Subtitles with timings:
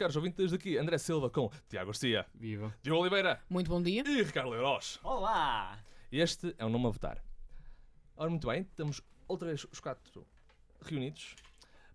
[0.00, 2.74] Caros ouvintes, daqui André Silva com Tiago Garcia, Viva.
[2.82, 4.02] Diogo Oliveira Muito bom dia.
[4.06, 4.98] e Ricardo Leiroz.
[5.02, 5.78] Olá!
[6.10, 7.22] Este é o nome a votar.
[8.16, 10.26] Ora, muito bem, estamos outra vez os quatro
[10.80, 11.36] reunidos.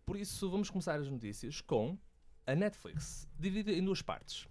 [0.05, 1.97] Por isso, vamos começar as notícias com
[2.45, 4.47] a Netflix, dividida em duas partes.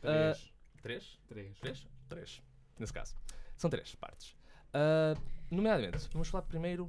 [0.00, 0.14] Três.
[0.54, 1.18] Ah, três?
[1.26, 1.58] Três.
[1.58, 1.86] Três?
[2.08, 2.42] Três,
[2.78, 3.16] nesse caso.
[3.56, 4.36] São três partes.
[4.72, 5.14] Ah,
[5.50, 6.88] nomeadamente, vamos falar primeiro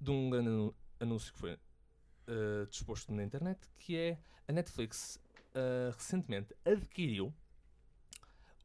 [0.00, 1.58] de um grande anúncio que foi
[2.28, 5.18] ah, disposto na internet, que é a Netflix
[5.54, 7.32] ah, recentemente adquiriu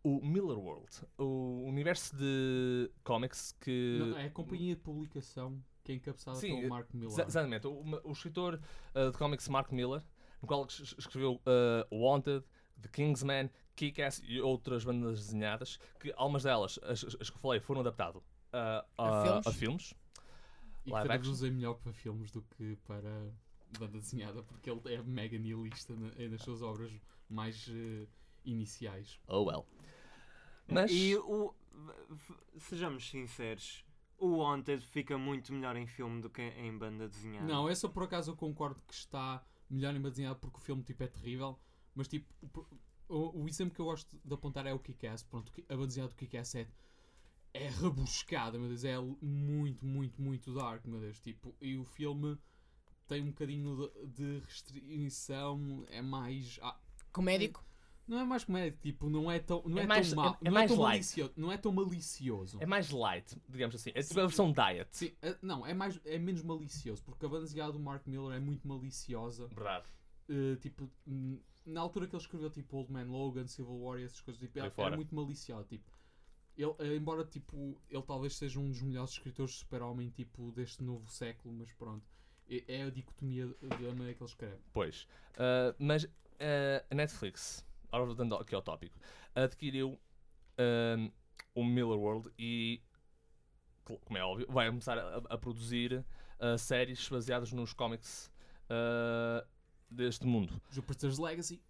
[0.04, 3.98] o Miller World, o universo de comics que...
[4.00, 7.12] Não, é a companhia de publicação que é encabeçada Sim, pelo Mark Miller.
[7.12, 7.68] Exa- Exatamente.
[7.68, 8.62] O, o escritor
[8.96, 10.02] uh, de comics Mark Miller,
[10.42, 12.46] no qual es- escreveu uh, Wanted,
[12.82, 17.60] The Kingsman, Kick-Ass e outras bandas desenhadas, que algumas delas, as, as- que eu falei,
[17.60, 19.48] foram adaptadas uh, A a, filmes?
[19.48, 19.94] a filmes.
[20.86, 23.30] e que traduzem melhor para filmes do que para
[23.80, 26.92] banda desenhada, porque ele é mega nihilista na- é nas suas obras
[27.30, 28.06] mais eh,
[28.46, 29.20] iniciais.
[29.28, 29.66] Oh well.
[30.68, 31.54] Mas, E o.
[32.58, 33.86] Sejamos sinceros,
[34.18, 37.46] o Wanted fica muito melhor em filme do que em banda desenhada.
[37.48, 40.82] Não, essa por acaso eu concordo que está melhor em banda desenhada porque o filme
[40.84, 41.58] tipo, é terrível,
[41.94, 42.28] mas tipo,
[43.08, 45.24] o, o exemplo que eu gosto de apontar é o Kick-Ass.
[45.24, 46.68] Pronto, a banda desenhada do Kick-Ass é,
[47.54, 51.20] é rebuscada, meu Deus, é muito, muito, muito dark, meu Deus.
[51.20, 52.38] Tipo, e o filme
[53.08, 56.60] tem um bocadinho de, de restrição, é mais.
[56.62, 56.78] ah,
[57.12, 57.64] Comédico.
[58.08, 60.48] não é mais comédia, tipo, não é tão, não É é mais- tão mal, é-
[60.48, 62.58] é não, é tão malicioso, não é tão malicioso.
[62.62, 63.92] é mais light, digamos assim.
[63.94, 64.88] É tipo a versão diet.
[64.92, 68.36] Sim, é- não, é, mais, é menos malicioso, porque a banda desenhada do Mark Miller
[68.36, 69.48] é muito maliciosa.
[69.48, 69.86] Verdade.
[70.30, 70.90] Uh, tipo,
[71.66, 74.60] na altura que ele escreveu tipo Old Man Logan, Civil War e essas coisas, tipo,
[74.60, 75.66] era, era muito malicioso.
[75.68, 75.90] Tipo,
[76.58, 80.84] ele, eh, embora tipo, ele talvez seja um dos melhores escritores de super-homem tipo, deste
[80.84, 82.04] novo século, mas pronto,
[82.50, 84.58] é, é a dicotomia da maneira que ele escreve.
[84.74, 85.04] Pois.
[85.34, 86.10] Uh, mas uh,
[86.90, 88.98] a Netflix, agora voltando aqui ao tópico,
[89.36, 90.00] adquiriu
[90.98, 91.12] um,
[91.54, 92.82] o Miller World e,
[94.06, 96.04] como é óbvio, vai começar a, a produzir
[96.40, 98.32] uh, séries baseadas nos cómics
[99.90, 100.62] deste mundo.
[100.70, 101.62] Jupiter's Legacy,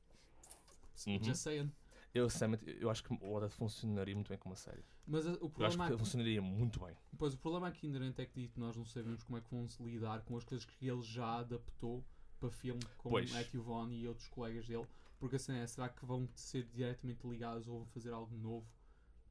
[1.05, 1.21] Uhum.
[1.23, 1.71] just saying.
[2.13, 4.83] Eu, sinceramente, eu acho que o Oda funcionaria muito bem como uma série.
[5.05, 6.95] Mas uh, o Eu acho problema, que funcionaria muito bem.
[7.17, 9.67] pois, o problema aqui inerente é que dito, nós não sabemos como é que vão
[9.67, 12.03] se lidar com as coisas que ele já adaptou
[12.39, 13.31] para filme com Pois.
[13.31, 14.85] Matthew Vaughn e outros colegas dele.
[15.19, 18.67] Porque assim é, será que vão ser diretamente ligados ou vão fazer algo novo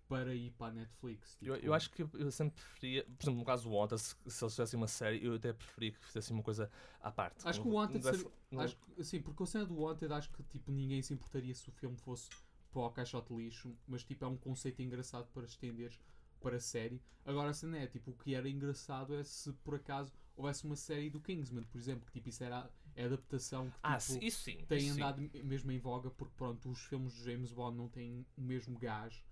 [0.08, 1.36] para ir para a Netflix?
[1.42, 4.14] Eu, Tipo, eu acho que eu sempre preferia, por exemplo, no caso do Oda, se,
[4.26, 6.70] se eles fizessem uma série, eu até preferia que fizessem uma coisa
[7.00, 7.46] à parte.
[7.46, 10.30] Acho que o não desse- seria- não- Acho sim, porque a cena do Wanted acho
[10.30, 12.28] que tipo, ninguém se importaria se o filme fosse
[12.76, 15.98] para o caixote de lixo, mas tipo, é um conceito engraçado para estenderes
[16.40, 17.00] para a série.
[17.24, 20.76] Agora a cena é, tipo, o que era engraçado é se por acaso houvesse uma
[20.76, 24.18] série do Kingsman, por exemplo, que tipo, isso era a adaptação que Ah, tipo, sim,
[24.20, 24.58] isso sim.
[24.68, 25.00] tem isso sim.
[25.00, 28.78] andado mesmo em voga porque pronto, os filmes de James Bond não têm o mesmo
[28.78, 29.24] gás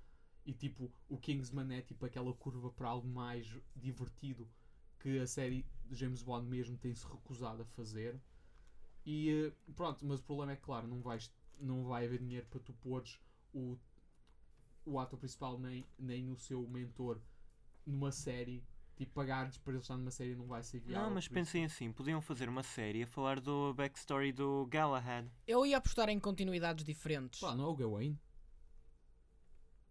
[0.46, 4.48] e tipo, o Kingsman é tipo aquela curva para algo mais divertido
[5.00, 8.18] que a série de James Bond mesmo tem-se recusado a fazer.
[9.04, 11.30] E eh, pronto, mas o problema é que, claro, não, vais,
[11.60, 13.18] não vai haver dinheiro para tu pôres
[13.54, 13.78] o,
[14.84, 17.20] o ator principal nem, nem o seu mentor
[17.86, 18.62] numa série.
[18.96, 21.08] Tipo, pagar-lhes para ele estar numa série não vai ser viável.
[21.08, 25.28] Não, mas pensem assim: podiam fazer uma série a falar do backstory do Galahad.
[25.46, 27.40] Eu ia apostar em continuidades diferentes.
[27.40, 28.18] Pá, não é o Gawain?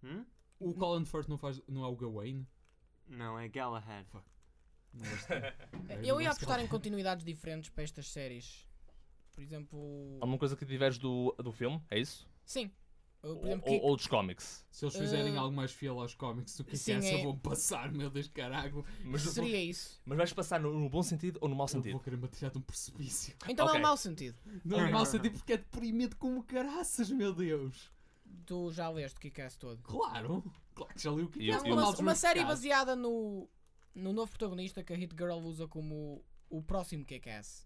[0.04, 0.26] Hum?
[0.60, 2.48] O Colin Firth não, faz, não é o Gawain?
[3.08, 4.08] Não, é Galahad.
[5.90, 8.70] É, Eu ia apostar em continuidades diferentes para estas séries.
[9.34, 10.20] Por exemplo.
[10.22, 12.30] Alguma coisa que diverge do, do filme, é isso?
[12.46, 12.72] Sim.
[13.24, 14.66] Eu, por exemplo, ou, que- ou dos cómics.
[14.70, 17.38] Se eles fizerem Uh, algo mais fiel aos cómics do que sim, essa, é- vão
[17.40, 18.86] passar, meu Deus, carago.
[19.06, 20.02] Mas, seria isso.
[20.06, 21.94] mas vais passar no, no bom sentido ou no mau Eu sentido?
[21.94, 23.34] vou querer me atirar de um precipício.
[23.48, 23.80] Então é Ok.
[23.80, 24.38] um mau sentido.
[24.66, 27.90] Não é mau sentido porque é deprimente como caraças, meu Deus.
[28.46, 29.82] Tu já leste o Kick-Ass todo.
[29.84, 30.44] Claro.
[30.76, 31.48] Claro que já li o é.
[31.56, 33.48] eu- eu- uma, uma série baseada no,
[33.96, 37.66] no novo protagonista que a Hit Girl usa como o próximo Kick-Ass.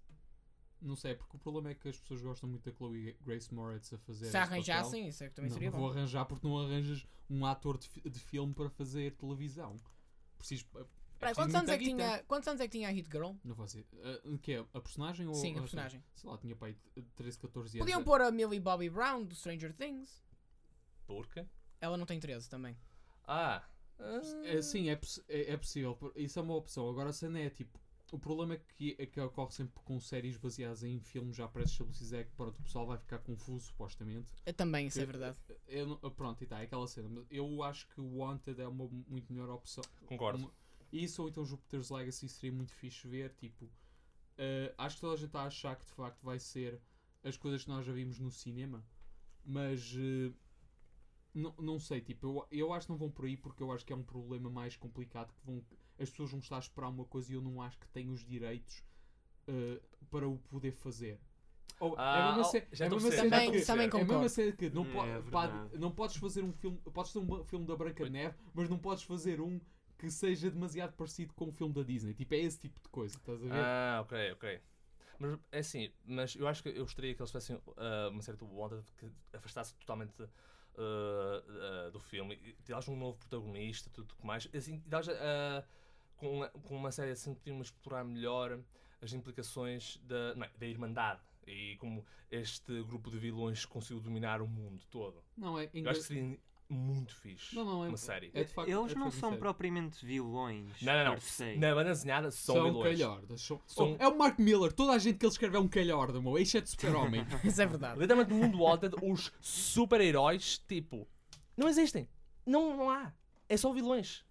[0.82, 3.94] Não sei, porque o problema é que as pessoas gostam muito da Chloe Grace Moretz
[3.94, 4.30] a fazer.
[4.30, 5.60] Se arranjassem, isso é que também papel.
[5.60, 5.98] seria não, vou bom.
[5.98, 9.76] arranjar porque não arranjas um ator de, de filme para fazer televisão.
[10.38, 10.66] Preciso.
[11.22, 13.32] é quantos, anos é que tinha, quantos anos é que tinha a Hit Girl?
[13.44, 14.22] Não faço ideia.
[14.24, 14.66] Ah, que é?
[14.74, 16.04] A personagem ou Sim, a personagem.
[16.14, 16.76] Sei lá, tinha pai
[17.16, 17.86] 13, 14 anos.
[17.86, 20.24] Podiam pôr a Millie Bobby Brown do Stranger Things.
[21.08, 21.44] Porque?
[21.82, 22.78] Ela não tem 13 também.
[23.26, 23.64] Ah.
[24.44, 25.98] É, sim, é, é, é possível.
[26.16, 26.88] Isso é uma opção.
[26.88, 27.80] Agora a cena é tipo.
[28.12, 32.14] O problema é que, é que ocorre sempre com séries baseadas em filmes já pré-estabelecidos
[32.14, 34.32] é que pronto, o pessoal vai ficar confuso, supostamente.
[34.46, 35.38] Eh, Também, isso é Eu- verdade.
[35.68, 37.10] Eu não- pronto, e tá, é aquela cena.
[37.10, 39.84] Mas eu acho que o Wanted é uma muito melhor opção.
[40.06, 40.40] Concordo.
[40.40, 40.54] Uma-
[40.92, 43.34] Isso ou então Jupiter's Legacy seria muito fixe ver.
[43.36, 43.70] Tipo,
[44.38, 46.82] eh, acho que toda a gente está a achar que de facto vai ser
[47.26, 48.86] as coisas que nós já vimos no cinema,
[49.44, 50.32] mas eh,
[51.34, 52.00] não, não sei.
[52.00, 54.04] Tipo, eu, eu acho que não vão por aí porque eu acho que é um
[54.04, 55.34] problema mais complicado.
[55.34, 55.62] Que vão,
[56.00, 58.24] as pessoas vão estar a esperar uma coisa e eu não acho que têm os
[58.26, 58.84] direitos
[59.48, 59.80] eh,
[60.10, 61.20] para o poder fazer.
[61.80, 63.52] Ou, é Ah, a mesma oh, ce- já é a a mesma perceber, cena Também-
[63.60, 64.30] que- também é a mesma concordo.
[64.30, 67.44] cena que não, Hum, po- é pá, não podes fazer um filme, podes fazer um
[67.46, 69.60] filme da Branca de Neve, mas não podes fazer um
[69.98, 72.14] que seja demasiado parecido com o filme da Disney.
[72.14, 73.52] Tipo, é esse tipo de coisa, estás a ver?
[73.64, 74.62] Ah, ok, ok.
[75.20, 78.38] Mas é assim, mas eu acho que eu gostaria que eles fizessem ah, uma série
[78.38, 80.14] do Wanted que afastasse totalmente
[80.78, 81.44] ah,
[81.88, 84.48] ah, do filme e tirasse um novo protagonista, tudo o que mais.
[84.54, 85.64] Assim, e dás, ah,
[86.18, 88.60] com, com uma série assim podíamos explorar melhor
[89.02, 94.42] as implicações da, não é, da Irmandade e como este grupo de vilões conseguiu dominar
[94.42, 95.24] o mundo todo.
[95.38, 96.38] Não, é Eu acho que seria
[96.70, 98.30] muito fixe Não, não, é- uma série.
[98.34, 99.38] é de facto- Eles é não são sério.
[99.40, 100.82] propriamente vilões.
[100.82, 101.60] Não, não, não.
[101.60, 102.84] Na banda desenhada são, São vilões.
[103.00, 103.42] calhordas.
[103.42, 104.74] São, São- Oh, é o Mark Miller.
[104.74, 106.38] Toda a gente que ele escreve é um calhorda, meu.
[106.38, 107.22] Exceto Super-Homem.
[107.46, 107.98] Isso é verdade.
[108.00, 111.08] Literalmente no mundo Wanted, os super-heróis, tipo,
[111.56, 112.10] não existem.
[112.46, 113.14] Não, não há.
[113.48, 114.26] É só vilões.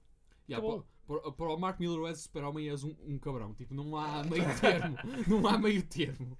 [0.49, 0.87] Yeah, Acabou.
[1.07, 3.55] Para, o Mark Miller, és Super-Homem és um, um cabrão.
[3.55, 4.97] Tipo, não há meio termo.
[5.29, 6.37] não há meio termo.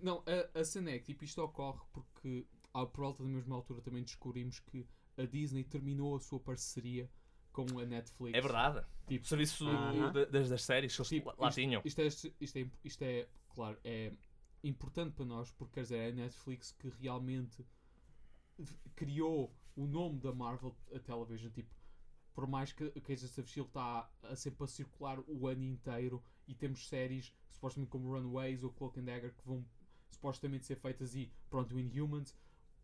[0.00, 0.22] Não,
[0.54, 3.80] a, a cena é que tipo, isto ocorre porque, à, por volta da mesma altura,
[3.80, 4.86] também descobrimos que
[5.16, 7.10] a Disney terminou a sua parceria
[7.52, 8.36] com a Netflix.
[8.36, 8.84] É verdade.
[9.06, 10.12] Tipo, O serviço Aham.
[10.12, 11.82] de- das, das séries que eles Tipo, lá isto, tinham.
[11.84, 14.12] Isto é, isto, é, isto é, claro, é
[14.62, 17.64] importante para nós porque quer dizer, é a Netflix que realmente
[18.94, 21.50] criou o nome da Marvel a television.
[21.50, 21.70] Tipo,
[22.36, 26.22] por mais que a Agents of Shield está a sempre a circular o ano inteiro
[26.46, 29.64] e temos séries supostamente como Runaways ou Cloak and Dagger que vão
[30.10, 32.36] supostamente ser feitas e pronto, Inhumans.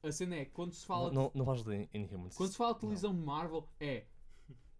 [0.02, 2.34] A cena é quando se fala Não, não, não fales de Inhumans.
[2.34, 4.06] quando se fala de televisão de Marvel, é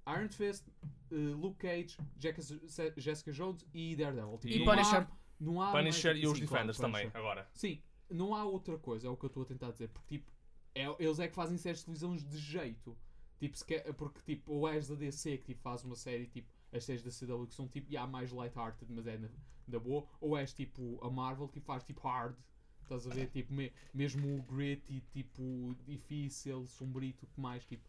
[0.09, 0.67] Iron Fist,
[1.11, 4.39] eh, Luke Cage, Jessica, Jessica Jones e Daredevil.
[4.39, 5.01] Tipo, E não Punisher.
[5.03, 7.17] Há, não há Punisher mais- e os sim, claro, Defenders também, Punisher.
[7.21, 7.49] agora.
[7.53, 9.89] Sim, não há outra coisa, é o que eu estou a tentar dizer.
[9.89, 10.33] Porque, tipo,
[10.75, 12.97] é- eles é que fazem séries de televisão de jeito.
[13.43, 16.49] Tipo, se quer, porque, tipo, ou és da DC que tipo, faz uma série, tipo,
[16.73, 19.29] as séries da CW que são, tipo, já mais light-hearted, mas é na,
[19.67, 20.07] da boa.
[20.21, 22.37] Ou és, tipo, a Marvel que faz, tipo, hard.
[22.83, 23.27] Estás a ver?
[23.31, 27.83] Tipo, me- mesmo o gritty, tipo, difícil, sombrio, tudo mais, tipo,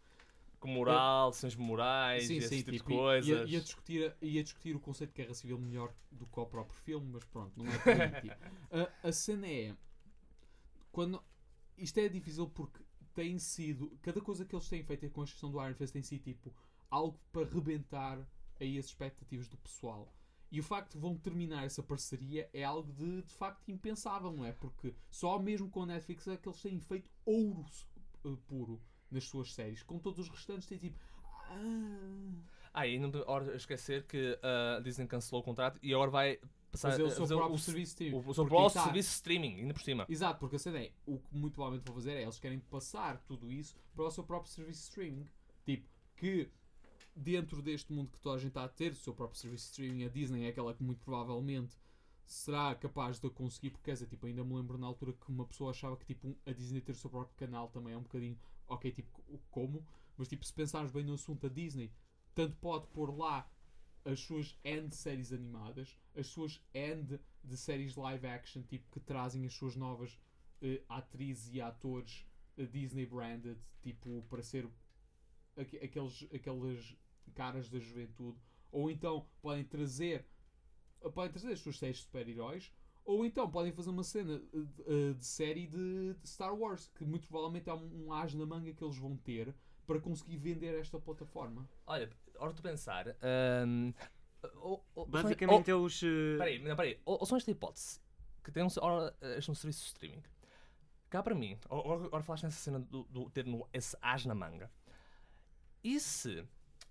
[0.58, 3.28] Com moral, decisões morais, sim, esse sim, tipo de tipo, e- coisas.
[3.28, 6.76] Ia, ia discutir, ia discutir o conceito de guerra civil melhor do que o próprio
[6.80, 8.36] filme, mas pronto, não é por tipo.
[9.04, 9.76] a, a cena é.
[10.92, 11.22] Quando,
[11.76, 12.80] isto é difícil porque
[13.14, 13.96] tem sido.
[14.02, 16.54] Cada coisa que eles têm feito, com a exceção do Iron Fist, tem sido tipo
[16.90, 18.26] algo para rebentar
[18.60, 20.12] aí as expectativas do pessoal.
[20.50, 24.44] E o facto de vão terminar essa parceria é algo de, de facto impensável, não
[24.44, 24.52] é?
[24.52, 27.64] Porque só mesmo com a Netflix é que eles têm feito ouro
[28.24, 28.80] eh, puro
[29.10, 29.82] nas suas séries.
[29.82, 30.98] Com todos os restantes tem tipo.
[31.50, 32.32] Ah,
[32.72, 36.38] Ah, e não hora esquecer que a Disney cancelou o contrato e agora vai
[36.74, 38.34] passar fazer o seu fazer próprio o, serviço de o, o streaming.
[38.34, 40.06] seu próprio tá- serviço streaming, ainda por cima.
[40.08, 43.18] Exato, porque a cena é, o que muito provavelmente vão fazer é, eles querem passar
[43.26, 45.26] tudo isso para o seu próprio serviço de streaming.
[45.64, 46.50] Tipo, que
[47.16, 49.70] dentro deste mundo que toda a gente está a ter, o seu próprio serviço de
[49.70, 51.76] streaming, a Disney é aquela que muito provavelmente
[52.26, 55.44] será capaz de conseguir, porque quer dizer, tipo, ainda me lembro na altura que uma
[55.44, 58.38] pessoa achava que tipo, a Disney ter o seu próprio canal também é um bocadinho,
[58.66, 61.92] ok, tipo, como, mas tipo, se pensarmos bem no assunto, a Disney
[62.34, 63.48] tanto pode pôr lá
[64.04, 69.46] as suas end séries animadas, as suas end de séries live action, tipo, que trazem
[69.46, 70.18] as suas novas
[70.62, 74.68] eh, atrizes e atores eh, Disney branded, tipo, para ser
[75.56, 76.96] aque- aqueles, aquelas
[77.34, 78.38] caras da juventude,
[78.70, 80.26] ou então podem trazer
[81.12, 82.72] podem trazer as suas séries de super-heróis,
[83.04, 86.90] ou então podem fazer uma cena eh, de, eh, de série de, de Star Wars,
[86.94, 89.54] que muito provavelmente é um, um as na manga que eles vão ter
[89.86, 91.68] para conseguir vender esta plataforma.
[91.86, 93.08] Olha, hora de pensar.
[93.22, 93.92] ahm,
[94.56, 96.02] o- o- Basicamente é os.
[96.02, 97.00] eh, Peraí, não, peraí.
[97.04, 98.00] Ou, ou são esta hipótese
[98.42, 100.22] que tem um, ora, este é um serviço de streaming.
[101.08, 104.70] Cá para mim, agora, falaste nessa cena do, do ter no, esse as na manga.
[105.82, 106.44] E se,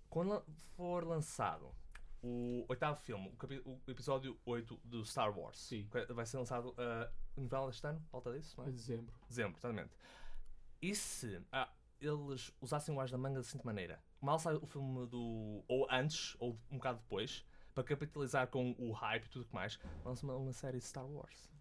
[0.10, 0.44] quando
[0.76, 1.74] for lançado
[2.22, 3.28] o oitavo filme,
[3.66, 5.58] o, o episódio 8 do Star Wars.
[5.60, 5.88] Sim.
[5.92, 8.72] que Vai ser lançado ah, no final deste ano, falta disso, não é?
[8.72, 9.14] dezembro.
[9.28, 9.92] Dezembro, exatamente.
[10.82, 11.70] E se ah,
[12.00, 14.02] eles usassem o as da manga da seguinte maneira?
[14.24, 15.64] Mal sai o filme do.
[15.68, 19.54] ou antes, ou um bocado depois, para capitalizar com o hype e tudo o que
[19.54, 21.52] mais, lança uma, uma série de Star Wars.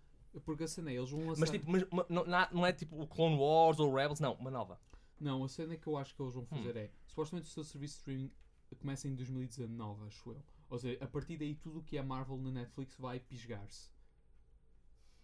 [0.44, 1.40] Porque a cena é, eles vão lançar...
[1.40, 4.50] Mas, tipo, mas, mas não, não- é tipo o Clone Wars ou Rebels, não, uma
[4.50, 4.80] nova.
[5.20, 6.46] Não, a cena que eu acho que eles vão Hum.
[6.56, 8.32] fazer é, supostamente o seu serviço de streaming
[8.78, 10.42] começa em 2019, acho eu.
[10.70, 13.90] Ou seja, a partir daí tudo o que é Marvel na Netflix vai pisgar-se.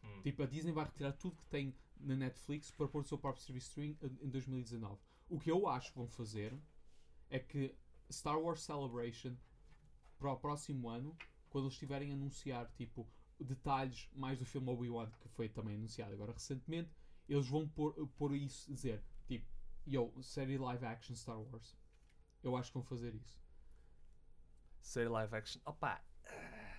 [0.04, 0.21] Hum.
[0.23, 3.42] Tipo, a Disney vai retirar tudo que tem na Netflix para pôr o seu próprio
[3.42, 5.00] serviço de streaming em 2019.
[5.30, 6.52] O que eu acho que vão fazer
[7.31, 7.75] é que
[8.11, 9.37] Star Wars Celebration
[10.19, 11.17] para o próximo ano,
[11.51, 13.09] quando eles estiverem a anunciar tipo
[13.39, 16.91] detalhes mais do filme Obi-Wan que foi também anunciado agora recentemente,
[17.29, 19.47] eles vão pôr, pôr isso, dizer tipo,
[19.87, 21.77] yo, série live action Star Wars.
[22.43, 23.39] Eu acho que vão fazer isso.
[24.81, 25.61] Série live action.
[25.65, 26.03] Opa!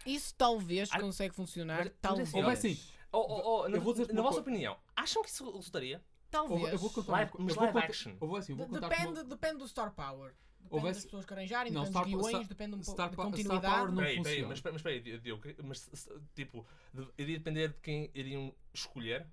[0.06, 1.86] Isso talvez Ah, consegue funcionar.
[1.86, 2.30] mas talvez.
[2.30, 2.80] assim, Ou vai assim,
[3.12, 6.04] Oh, oh, oh, na, Eu vou dizer-te na uma vossa opinião, acham que isso resultaria?
[6.32, 6.62] Talvez.
[6.62, 8.12] eu, eu vou contar Live- mas eu vou live contar- action.
[8.22, 10.34] eu vou assim, eu vou contar depende, uma- depende do Star Power.
[10.62, 13.14] Depende Houvesse- das pessoas que arranjarem, Não, depende dos guiões, depende um pouco da Pa-
[13.14, 13.74] Star continuidade.
[13.76, 14.48] Power não Peraí, peraí, funciona.
[14.50, 15.90] mas, mas espera aí, Diogo, mas
[16.36, 16.66] tipo,
[17.18, 19.26] iria depender de quem iriam escolher?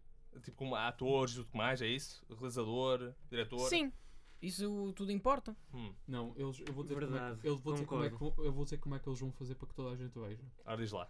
[0.43, 2.25] Tipo, como atores e tudo mais, é isso?
[2.31, 3.69] Realizador, diretor?
[3.69, 3.93] Sim,
[4.41, 5.57] isso tudo importa.
[5.75, 8.11] Hum, Não, eles, eu vou dizer, como é, Verdade, que- eu vou dizer como é
[8.11, 10.19] que, eu vou dizer como é que eles vão fazer para que toda a gente
[10.19, 10.43] veja.
[10.65, 11.09] ora diz lá.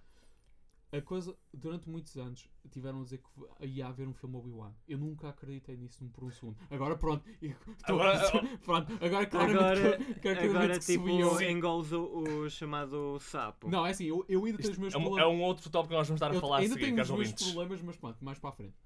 [0.92, 4.72] A coisa, durante muitos anos, tiveram a dizer que ia haver um filme Obi-Wan.
[4.88, 6.56] Eu nunca acreditei nisso por um segundo.
[6.70, 7.24] Agora pronto,
[7.84, 8.20] Agora-
[8.64, 11.40] pronto, agora claramente Agora, que, que agora que tipo, subiu.
[11.50, 12.04] engoles o,
[12.44, 13.68] o chamado sapo.
[13.68, 15.34] Não, é assim, eu, eu ainda tenho os meus É um, é problemas.
[15.34, 17.08] um outro tópico que nós vamos estar a eu falar a ainda seguir, tenho os
[17.10, 17.44] meus ouvintes.
[17.52, 18.76] problemas, mas pronto, mais para a frente.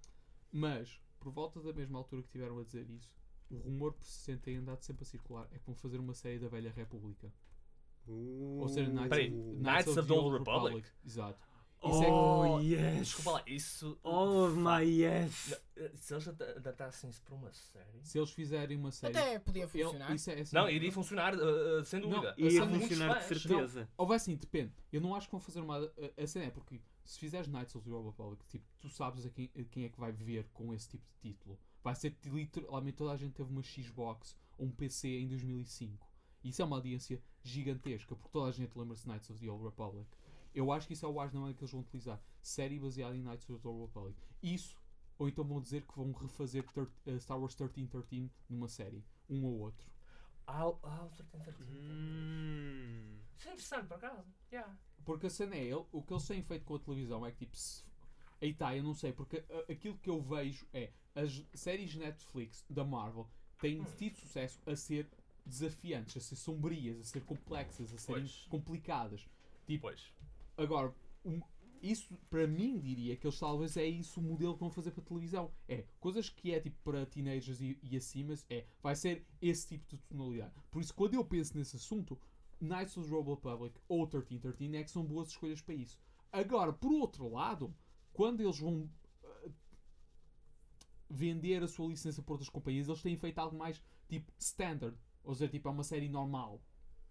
[0.51, 3.15] Mas, por volta da mesma altura que tiveram a dizer isso,
[3.51, 6.49] o rumor persistente tem andado sempre a circular é que vão fazer uma série da
[6.49, 7.31] Velha República.
[8.09, 10.89] Ou seja, Knights, Peraí, of, Knights of the Old Republic?
[11.05, 11.39] Exato.
[11.83, 12.99] Isso é Oh, yes!
[12.99, 13.99] Desculpa lá, isso.
[14.03, 15.59] Oh my yes!
[15.95, 18.05] Se eles ad- adaptassem isso para uma série.
[18.05, 19.17] Se eles fizerem uma série.
[19.17, 20.15] Até podia funcionar.
[20.15, 22.35] isso é assim, Não, iria funcionar, uh, sem Não, dúvida.
[22.37, 23.89] eu Ia Há muitos funcionar de certeza.
[23.97, 24.73] Ou vai assim, depende.
[24.93, 25.79] Eu não acho que vão fazer uma.
[25.79, 29.25] A, a cena é porque se fizeres Knights of the Old Republic, tipo, tu sabes
[29.25, 31.59] a quem, a quem é que vai ver com esse tipo de título.
[31.83, 36.07] Vai ser literalmente toda a gente teve uma Xbox ou um PC em 2005.
[36.45, 39.65] Isso é uma audiência gigantesca, porque toda a gente lembra-se de Knights of the Old
[39.65, 40.07] Republic.
[40.55, 42.21] Eu acho que isso é o não é que eles vão utilizar.
[42.43, 44.19] Série baseada em Knights of the Old Republic.
[44.43, 44.79] Isso,
[45.19, 49.05] ou então vão dizer que vão refazer ter- eh, Star Wars 1313 numa série.
[49.29, 49.89] Um ou outro.
[50.47, 51.71] Ah, o 1313.
[51.79, 53.19] Hum.
[53.39, 54.25] Isso é interessante, por acaso.
[54.53, 54.77] Yeah.
[55.05, 57.39] Porque a cena é, ele- o que eles têm feito com a televisão é que
[57.47, 57.85] tipo, se,
[58.43, 62.65] aí tá, eu não sei, porque a- aquilo que eu vejo é as séries Netflix
[62.69, 63.29] da Marvel
[63.61, 65.09] têm tido sucesso a ser
[65.47, 68.47] desafiantes, a ser sombrias, a ser complexas, a serem Pois.
[68.49, 69.29] complicadas.
[69.67, 70.13] Tipo, Pois.
[70.63, 71.41] Agora, um-
[71.83, 75.03] isso para mim diria que eles talvez é isso o modelo que vão fazer para
[75.03, 75.51] televisão.
[75.67, 79.87] É coisas que é tipo para teenagers e, e acima, é vai ser esse tipo
[79.89, 80.53] de tonalidade.
[80.71, 82.19] Por isso, quando eu penso nesse assunto,
[82.61, 85.99] Knights of the Republic ou 1313 é que são boas escolhas para isso.
[86.31, 87.75] Agora, por outro lado,
[88.13, 88.89] quando eles vão
[89.25, 89.49] ah,
[91.09, 94.97] vender a sua licença por outras companhias, eles têm feito algo mais tipo standard.
[95.25, 96.63] Ou seja, tipo, é uma série normal.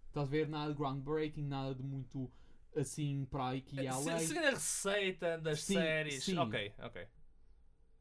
[0.08, 0.48] Estás a ver?
[0.48, 2.32] Nada de groundbreaking, nada de muito
[2.75, 4.19] assim para aí que ia além.
[4.19, 6.23] Seguindo a receita das Sim, séries.
[6.23, 6.38] sim.
[6.38, 7.07] Ok, ok.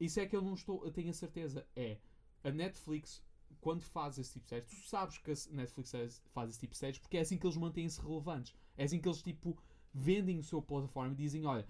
[0.01, 1.67] Isso é que eu não estou, eu tenho a certeza.
[1.75, 1.99] É
[2.45, 3.23] a Netflix,
[3.61, 5.93] quando faz esse tipo de séries, tu sabes que a Netflix
[6.33, 8.55] faz- esse tipo de séries porque é assim que eles mantêm-se relevantes.
[8.77, 9.57] É assim que eles tipo
[9.93, 11.67] vendem o seu plataforma e dizem: olha,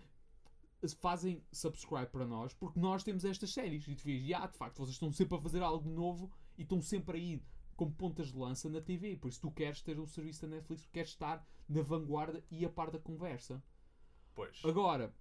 [1.00, 3.86] fazem subscribe para nós porque nós temos estas séries.
[3.88, 6.80] E tu vês, ah, de facto, vocês estão sempre a fazer algo novo e estão
[6.82, 7.42] sempre aí
[7.76, 9.16] como pontas de lança na TV.
[9.16, 12.64] Por isso tu queres ter o serviço da Netflix, tu queres estar na vanguarda e
[12.64, 13.62] a par da conversa.
[14.34, 14.60] Pois.
[14.64, 15.12] Agora,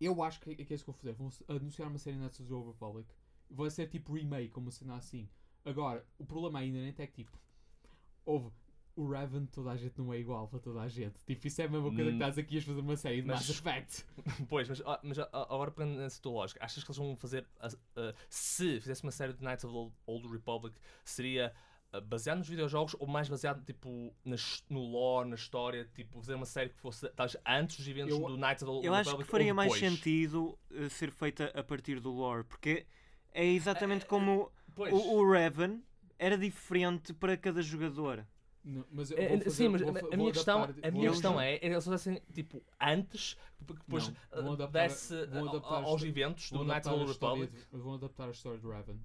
[0.00, 1.12] eu acho que, que é isso que vou fazer.
[1.12, 3.08] Vão anunciar uma série Knights of the Old Republic.
[3.50, 5.28] Vai ser tipo remake, uma cena assim.
[5.64, 7.38] Agora, o problema ainda nem é que tipo.
[8.24, 8.50] Houve.
[8.94, 11.24] O Raven, toda a gente não é igual para toda a gente.
[11.24, 12.14] Tipo, isso é a mesma coisa que Hum.
[12.14, 14.04] estás aqui a fazer uma série de Mas- Mass Effect.
[14.48, 17.46] Pois, mas, ah, mas ah, agora pegando nessa tua lógica, achas que eles vão fazer.
[17.60, 17.68] ah,
[18.28, 21.54] se fizesse uma série de Knights of the Old- Republic, seria
[22.06, 25.88] baseado nos videojogos ou mais baseado tipo, nas- no lore, na história?
[25.94, 28.76] Tipo, fazer uma série que fosse talvez antes dos eventos Eu- do Knights of the
[28.76, 29.24] Old Eu acho Republic?
[29.26, 32.86] que faria mais sentido eh, ser feita a partir do lore, porque
[33.32, 34.92] é exatamente como Pois.
[34.92, 35.82] o, o Raven
[36.18, 38.26] era diferente para cada jogador.
[38.64, 41.10] Não, mas eu É, vou sim, fazer- mas vou a- vou minha questão, a minha
[41.10, 44.90] questão é, é eles fizessem tipo antes, depois Não, adaptar-
[45.64, 47.52] a aos eventos do Knights of the Republic.
[47.72, 49.00] Vão adaptar a história de Raven.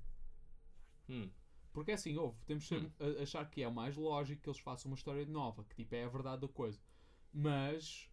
[1.07, 1.29] Hum.
[1.73, 2.91] Porque é assim, houve, temos de ser- Hum.
[2.99, 5.95] a- achar que é o mais lógico que eles façam uma história nova, que tipo
[5.95, 6.79] é a verdade da coisa.
[7.33, 8.09] Mas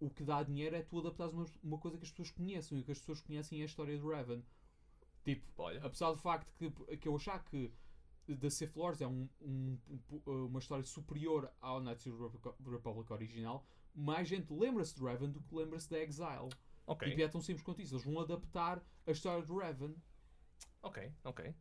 [0.00, 2.80] o que dá dinheiro é tu adaptares uma, uma coisa que as pessoas conheçam e
[2.80, 4.44] o que as pessoas conhecem é a história do Raven.
[5.24, 7.72] Tipo, Olha, apesar do facto que, que eu achar que
[8.26, 9.78] The Sith Lords é um, um-
[10.26, 15.02] um- uma história superior ao Knights of the Repu- Republic original, mais gente lembra-se de
[15.02, 16.48] Raven do que lembra-se de Exile.
[16.86, 17.94] ok, Tipo, é tão simples quanto isso.
[17.94, 19.94] Eles vão adaptar a história do Raven.
[20.82, 21.54] ok, ok.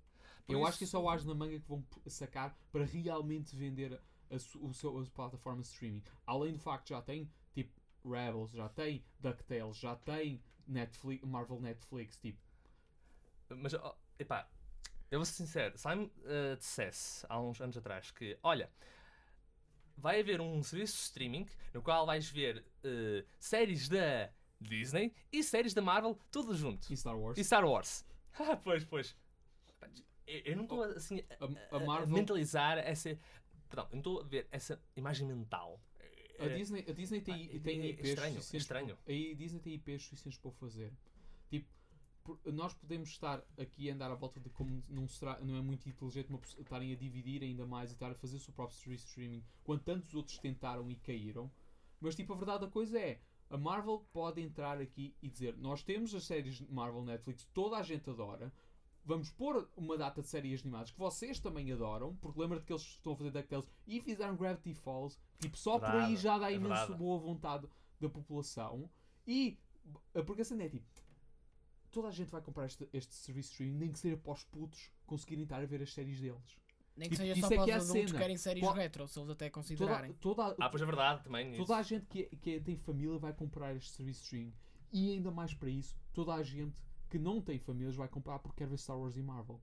[0.45, 3.55] Por Eu isso- acho que é o as na manga que vão sacar para realmente
[3.55, 3.93] vender
[4.29, 6.03] a, o seu, a plataforma de streaming.
[6.25, 7.71] Além do facto que já tem tipo
[8.03, 12.39] Rebels, já tem DuckTales, já tem Netflix, Marvel Netflix, tipo.
[13.49, 13.73] Mas,
[14.19, 14.47] epá,
[15.11, 18.71] eu vou ser sincero, se me eh, dissesse há uns anos atrás que, olha,
[19.97, 25.43] vai haver um serviço de streaming no qual vais ver eh, séries da Disney e
[25.43, 26.91] séries da Marvel, tudo junto.
[26.91, 27.37] E Star Wars.
[27.37, 28.05] E Star Wars.
[28.37, 29.15] Ah, pois, pois.
[30.27, 33.17] Eu, não estou assim a, A- a a- Marvel- mentalizar essa.
[33.69, 35.79] Perdão, eu não estou a ver essa imagem mental.
[36.39, 38.97] A Disney, a Disney tem, Ah, tem é IPs estranho, é estranho.
[38.97, 40.91] para- a Disney tem IPs suficientes para o fazer.
[41.49, 41.67] Tipo,
[42.23, 45.61] por- nós podemos estar aqui a andar à volta de como não, será, não é
[45.61, 48.93] muito inteligente uma estarem a dividir ainda mais e estar a fazer o seu próprio
[48.95, 51.49] streaming quando tantos outros tentaram e caíram.
[52.01, 55.83] Mas tipo, a verdade da coisa é, a Marvel pode entrar aqui e dizer, nós
[55.83, 58.51] temos as séries de Marvel Netflix, toda a gente adora,
[59.05, 62.81] vamos pôr uma data de séries animadas que vocês também adoram, porque lembra-te que eles
[62.83, 66.51] estão a fazer DuckTales e fizeram Gravity Falls, tipo, só por aí Verdade, já dá
[66.51, 66.97] é imenso verdade.
[66.99, 67.67] boa vontade
[67.99, 68.89] da população.
[69.27, 69.57] E,
[70.25, 70.85] porque a cena é tipo,
[71.91, 74.89] toda a gente vai comprar este, este serviço streaming, nem que seja para os putos
[75.05, 76.57] conseguirem estar a ver as séries deles.
[76.97, 78.37] Nem que Tipo, seja isso só é para que é a os adultos que querem
[78.37, 80.13] séries Qual- retro, se eles até Toda, considerarem.
[80.13, 81.51] toda, Ah, pois é verdade também.
[81.51, 81.57] isso.
[81.65, 84.53] Toda a gente que, é- que é- tem família vai comprar este serviço streaming.
[84.93, 86.81] E ainda mais para isso, toda a gente
[87.15, 89.61] que não tem famílias vai comprar porque quer ver Star Wars e Marvel.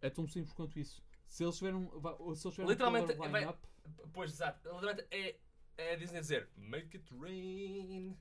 [0.00, 1.02] É tão simples quanto isso.
[1.26, 3.58] Se eles tiveram, va- se eles tiveram Literalmente, um vai- line-up,
[4.12, 4.58] Pois, exato.
[4.72, 5.36] Literalmente é,
[5.76, 8.16] é a Disney dizer Make it rain.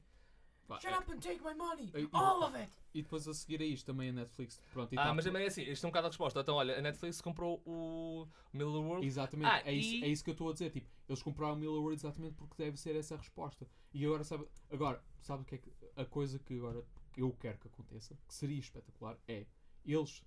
[0.67, 1.89] pá, Shut é- up and take my money!
[2.12, 2.74] All of it!
[2.93, 4.60] e depois a seguir a isto também a Netflix.
[4.74, 5.13] Pronto, Ah, tá.
[5.13, 6.39] mas também é assim, isto é um bocado a resposta.
[6.41, 9.05] Então, olha, a Netflix comprou o Middle World.
[9.05, 10.69] Exatamente, Ah, é, isso, e- é isso que eu estou a dizer.
[10.72, 13.65] Tipo, eles compraram o Miller World exatamente porque deve ser essa a resposta.
[13.93, 16.84] E agora sabe, agora, sabe o que é que a coisa que agora
[17.21, 19.45] eu quero que aconteça, que seria espetacular, é
[19.86, 20.23] eles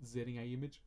[0.00, 0.80] dizerem à Image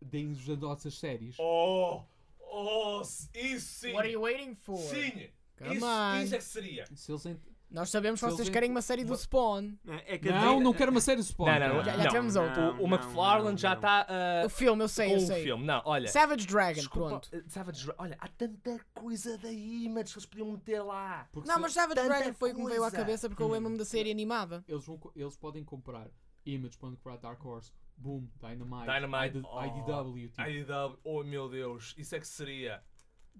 [0.00, 1.36] deem-nos as nossas séries.
[1.38, 2.02] Oh!
[2.40, 3.02] Oh!
[3.34, 3.92] Isso sim!
[3.92, 4.78] What are you waiting for?
[4.78, 5.28] Sim!
[5.56, 6.22] Come Isso, on.
[6.22, 6.86] isso é que seria!
[6.96, 7.26] Se eles
[7.70, 9.74] Nós sabemos que Se vocês eles querem uma série do Spawn.
[10.06, 11.46] É que Não, não quero uma série de Spawn.
[11.46, 11.84] Não, não.
[11.84, 12.04] Já- já não.
[12.06, 12.62] tivemos outro.
[12.80, 14.06] O, o McFarlane não, já está
[14.42, 15.42] uh, O filme, eu sei, com eu sei.
[15.44, 15.64] filme.
[15.64, 16.08] Não, olha.
[16.08, 17.30] Savage Dragon, desculpa, pronto.
[17.36, 21.28] uh, Savage Dra- Olha, há tanta coisa da Image que eles podiam meter lá.
[21.30, 22.96] Porque Não, se- mas Savage tanta Dragon foi o que me veio à coisa.
[22.96, 24.64] cabeça porque eu lembro-me da série animada.
[24.66, 26.08] eles, vão, co- eles podem comprar
[26.44, 29.62] Image, podem comprar Dark Horse, Boom, Dynamite, Dynamite, ID- oh.
[29.62, 30.28] IDW.
[30.30, 32.82] Tipo, IDW, oh meu Deus, isso é que seria.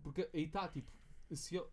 [0.03, 0.91] Porque aí está, tipo,
[1.33, 1.69] se eu-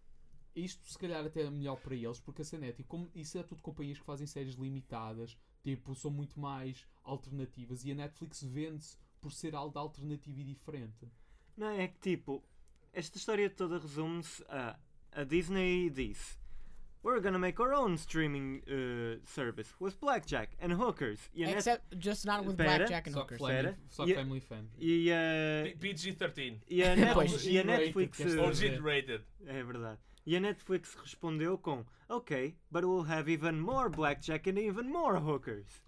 [0.60, 3.38] isto se calhar até é melhor para eles, porque a cena é, tipo, como isso
[3.38, 8.44] é tudo companhias que fazem séries limitadas, tipo, são muito mais alternativas e a Netflix
[8.44, 11.08] vende-se por ser algo alternativo e diferente.
[11.56, 12.44] Não, é que tipo,
[12.94, 14.78] esta história toda resume-se a
[15.12, 16.38] a Disney disse
[17.04, 21.30] We're gonna make our own streaming uh, service with blackjack and hookers.
[21.34, 23.40] E a, Net- Except just not with Pera, Blackjack and Só, Hookers.
[23.90, 24.66] só E- family fan.
[24.78, 26.60] e a, P- PG-13.
[26.68, 27.32] e a, Net- Pois.
[27.32, 28.20] e a G-rated, Netflix.
[28.20, 28.72] uh, dizer?
[28.76, 29.24] G-rated.
[29.46, 30.00] É verdade.
[30.28, 35.18] E a Netflix respondeu com Ok, but we'll have even more blackjack and even more
[35.18, 35.82] hookers.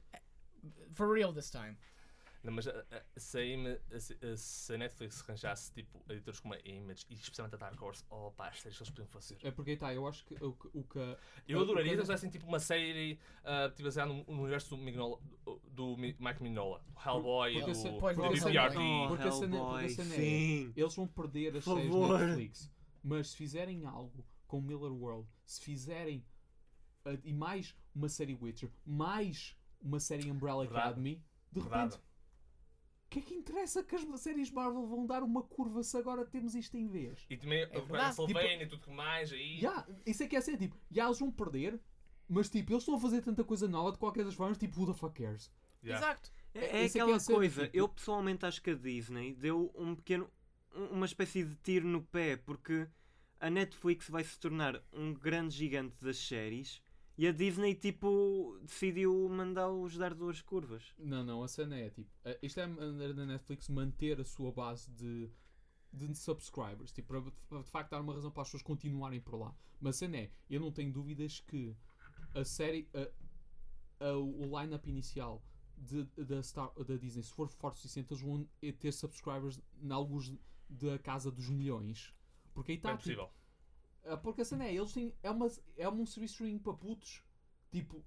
[0.93, 1.75] For real this time.
[2.41, 6.01] Não, mas a, a, se, a Ima- a- se- a- se a Netflix arranjasse tipo
[6.09, 8.89] editores como a Image e especialmente a Dark Horse, oh pá, as séries que eles
[8.91, 9.37] podiam fazer.
[9.43, 11.17] É porque aí está, eu acho que o, que- o que.
[11.45, 14.77] Eu adoraria se coisa- fizessem tipo uma série uh, tipo, baseada no, no universo do,
[14.81, 15.19] Mignola,
[15.69, 18.77] do Mi- Mike Mignola, do Hellboy e Porque do, se- do porque BPRD.
[18.77, 20.73] Oh, Porque a cena- porque a Hellboy, cena é- sim.
[20.77, 22.19] Eles vão perder as séries favor.
[22.19, 22.71] Netflix.
[23.03, 26.25] Mas se fizerem algo com Miller World, se fizerem
[27.05, 30.85] uh, e mais uma série Witcher, mais uma série Umbrella Verdade.
[30.87, 31.91] Academy, de Verdade.
[31.95, 32.05] repente,
[33.05, 36.25] o que é que interessa que as séries Marvel vão dar uma curva se agora
[36.25, 37.25] temos isto em vez?
[37.29, 37.85] E também verdade.
[37.85, 39.59] o Castlevania e tudo que mais aí.
[39.59, 41.79] Já, isso é que é assim, tipo, já eles vão perder,
[42.27, 44.87] mas tipo, eles estão a fazer tanta coisa nova de qualquer das formas, tipo, who
[44.87, 45.51] the fuck cares?
[45.83, 46.05] Yeah.
[46.05, 46.31] Exato.
[46.53, 49.33] É, É- é é que é aquela coisa, tipo- eu pessoalmente acho que a Disney
[49.33, 50.29] deu um pequeno.
[50.75, 52.87] Um- uma espécie de tiro no pé, porque
[53.39, 56.81] a Netflix vai se tornar um grande gigante das séries
[57.17, 60.93] e a Disney, tipo, decidiu mandá-los dar duas curvas.
[60.97, 62.09] Não, não, a cena é tipo,
[62.41, 65.29] isto é a maneira da Netflix manter a sua base de,
[65.91, 69.35] de subscribers, tipo, para de- de facto dar uma razão para as pessoas continuarem por
[69.37, 69.53] lá.
[69.81, 71.75] Mas a cena é, eu não tenho dúvidas que
[72.33, 75.43] a série, a- a- o line-up inicial
[76.17, 78.47] da, Star, da Disney, se for forte o suficiente, eles vão
[78.79, 80.33] ter subscribers em alguns
[80.69, 82.13] da casa dos milhões.
[82.53, 83.29] Porque aí está, Bem tipo, possível.
[84.05, 85.13] Ah, Porque a cena é, eles têm.
[85.21, 87.23] É, uma, é um serviço de streaming para putos.
[87.71, 88.03] Tipo,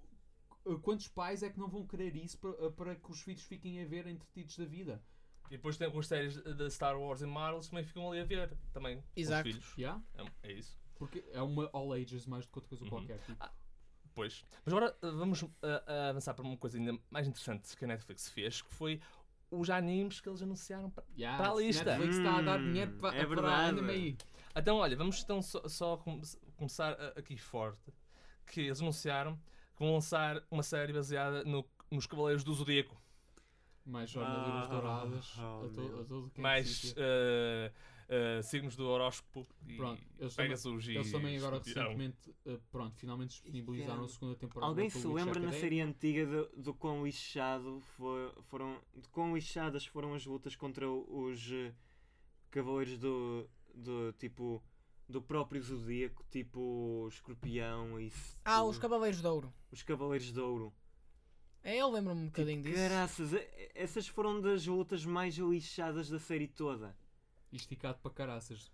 [0.66, 3.82] ah, quantos pais é que não vão querer isso para, para que os filhos fiquem
[3.82, 5.02] a ver entretidos da vida?
[5.48, 8.24] E depois tem algumas séries da Star Wars e Marvel que também ficam ali a
[8.24, 8.56] ver.
[8.72, 8.96] Também.
[8.96, 9.42] com os Exato.
[9.42, 9.74] filhos.
[9.76, 10.02] Yeah?
[10.14, 10.80] É, é isso.
[10.94, 12.90] Porque é uma all ages mais do que outra coisa Uhum.
[12.90, 13.18] qualquer.
[13.20, 13.44] Tipo.
[14.14, 14.44] Pois.
[14.64, 15.50] Mas agora uh, vamos uh,
[16.10, 19.00] avançar para uma coisa ainda mais interessante que a Netflix fez, que foi
[19.52, 20.90] os animes que eles anunciaram.
[20.90, 21.84] para- Yeah, Para a lista.
[21.84, 23.68] Netflix está a dar Hum, dinheiro para, é para verdade.
[23.78, 24.16] anime aí.
[24.56, 26.20] Então, olha, vamos então só, só com-
[26.56, 27.92] começar uh, aqui forte,
[28.46, 29.36] que eles anunciaram
[29.76, 32.96] que vão lançar uma série baseada no- nos Cavaleiros do Zodíaco.
[33.84, 37.72] Mais jornaleiras Ah, douradas oh, a, to, a todo quem mais uh,
[38.38, 42.58] uh, signos do horóscopo e Pronto, eles também- Pegasus e Eles também agora recentemente, eh,
[42.70, 44.70] pronto, finalmente disponibilizaram a segunda temporada.
[44.70, 48.78] Alguém se lembra na série antiga do, do quão lixado foi- foram.
[48.96, 51.72] de quão lixadas foram as lutas contra os eh,
[52.50, 53.48] cavaleiros do.
[53.74, 54.62] do tipo.
[55.08, 58.10] do próprio Zodíaco, tipo Escorpião e.
[58.44, 59.52] Ah, os Cavaleiros de Ouro.
[59.70, 60.72] os Cavaleiros de Ouro.
[61.64, 62.74] É, eu lembro-me um bocadinho disso.
[62.76, 66.96] Caraças, e- essas foram das lutas mais lixadas da série toda.
[67.52, 68.70] E Esticado para caraças.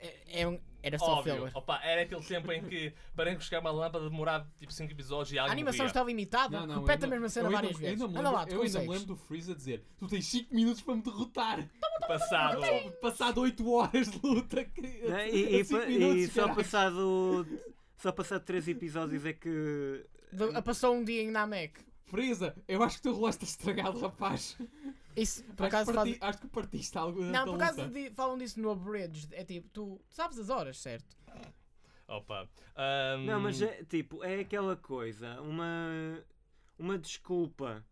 [0.00, 1.34] É, é um- era só Óbvio.
[1.34, 1.56] filler.
[1.56, 5.38] Opa, era aquele tempo em que para buscar uma lâmpada demorava tipo 5 episódios e
[5.38, 5.88] A alguém animação morria.
[5.90, 8.02] está limitada, Não, não, repete a mesma cena ainda- várias eu vezes.
[8.02, 10.54] Anda lá, lembro- tu Eu ainda me lembro do Freeza a dizer: Tu tens 5
[10.54, 11.68] minutos para me derrotar.
[12.06, 12.60] Passado.
[13.00, 14.64] Passado 8 horas de luta.
[14.64, 14.82] que-?
[14.82, 17.46] E, e minutos, e só passado.
[17.96, 20.04] Só passado três episódios é que.
[20.32, 21.80] De- Passou um dia em Namek.
[22.06, 24.58] Freeza, eu acho que o teu relógio está estragado, rapaz.
[25.16, 26.08] Isso, por Acho, acaso que faz...
[26.10, 29.32] parti- acho que partiste algo Não, por a acaso di- falam disso no Abridged.
[29.34, 31.16] É tipo, tu sabes as horas, certo?
[32.08, 32.48] Opa.
[32.76, 36.22] ahm, Não, mas é tipo, é aquela coisa, uma.
[36.76, 37.86] Uma desculpa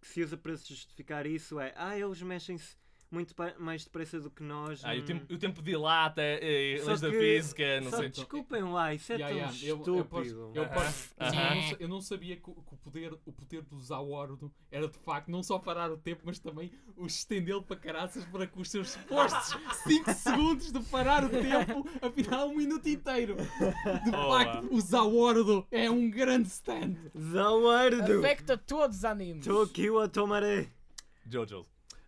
[0.00, 1.72] que se usa para se justificar isso é.
[1.74, 2.76] Ah, eles mexem-se
[3.10, 4.84] muito pa- mais depressa do que nós.
[4.84, 7.90] Ah, e o hum, tempo, o tempo dilata, e, Só leis da que- física, não
[7.90, 8.08] só sei.
[8.08, 10.04] desculpem lá, isso é Yeah, tão yeah, eu- eu estúpido.
[10.08, 11.34] posso- eu posso- aham.
[11.48, 14.52] eu não sa- Eu não sabia que, o- que o, poder, o poder do Zawardo
[14.70, 18.46] era de facto não só parar o tempo, mas também o estendê-lo para caraças para
[18.46, 23.34] que os seus supostos 5 segundos de parar o tempo, afinal um minuto inteiro.
[23.36, 26.94] De Oh, facto, o Zawardo é um grande stand.
[27.18, 28.18] Zawardo!
[28.18, 29.44] Afecta todos os animes.
[29.44, 30.68] Tokyo a tomaré!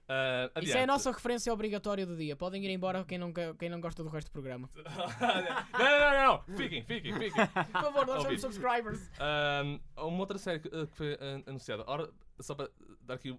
[0.09, 2.37] Ah, Isso é a nossa referência obrigatória do dia.
[2.37, 4.69] Podem ir embora quem não, quem não gosta do resto do programa.
[4.75, 6.57] não, não, não, não.
[6.57, 7.47] Fiquem, fiquem, fiquem.
[7.47, 9.11] Por favor, nós somos subscribers.
[9.19, 11.85] Ahm, uma outra série que, uh, que foi uh, anunciada.
[11.87, 12.11] Ora,
[12.41, 13.39] só para dar aqui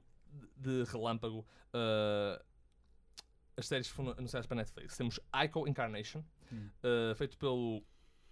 [0.57, 1.39] de relâmpago
[1.73, 2.43] uh,
[3.55, 4.97] as séries que foram anunciadas para Netflix.
[4.97, 6.69] Temos Ico Incarnation, Hum.
[6.83, 7.83] uh, feito pelo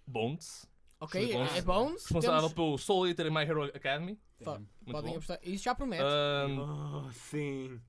[0.06, 0.68] Bones,
[1.00, 2.04] Ok, Foi é, é Bones.
[2.04, 2.52] responsável Temos...
[2.52, 4.16] pelo Soul Eater e My Hero Academy.
[4.38, 5.38] Muito Podem apostar.
[5.42, 6.02] Isso já promete.
[6.04, 7.80] Ahm, Oh, sim!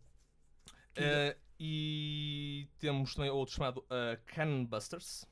[0.97, 5.25] Uh, e temos também outro chamado uh, Cannon Busters.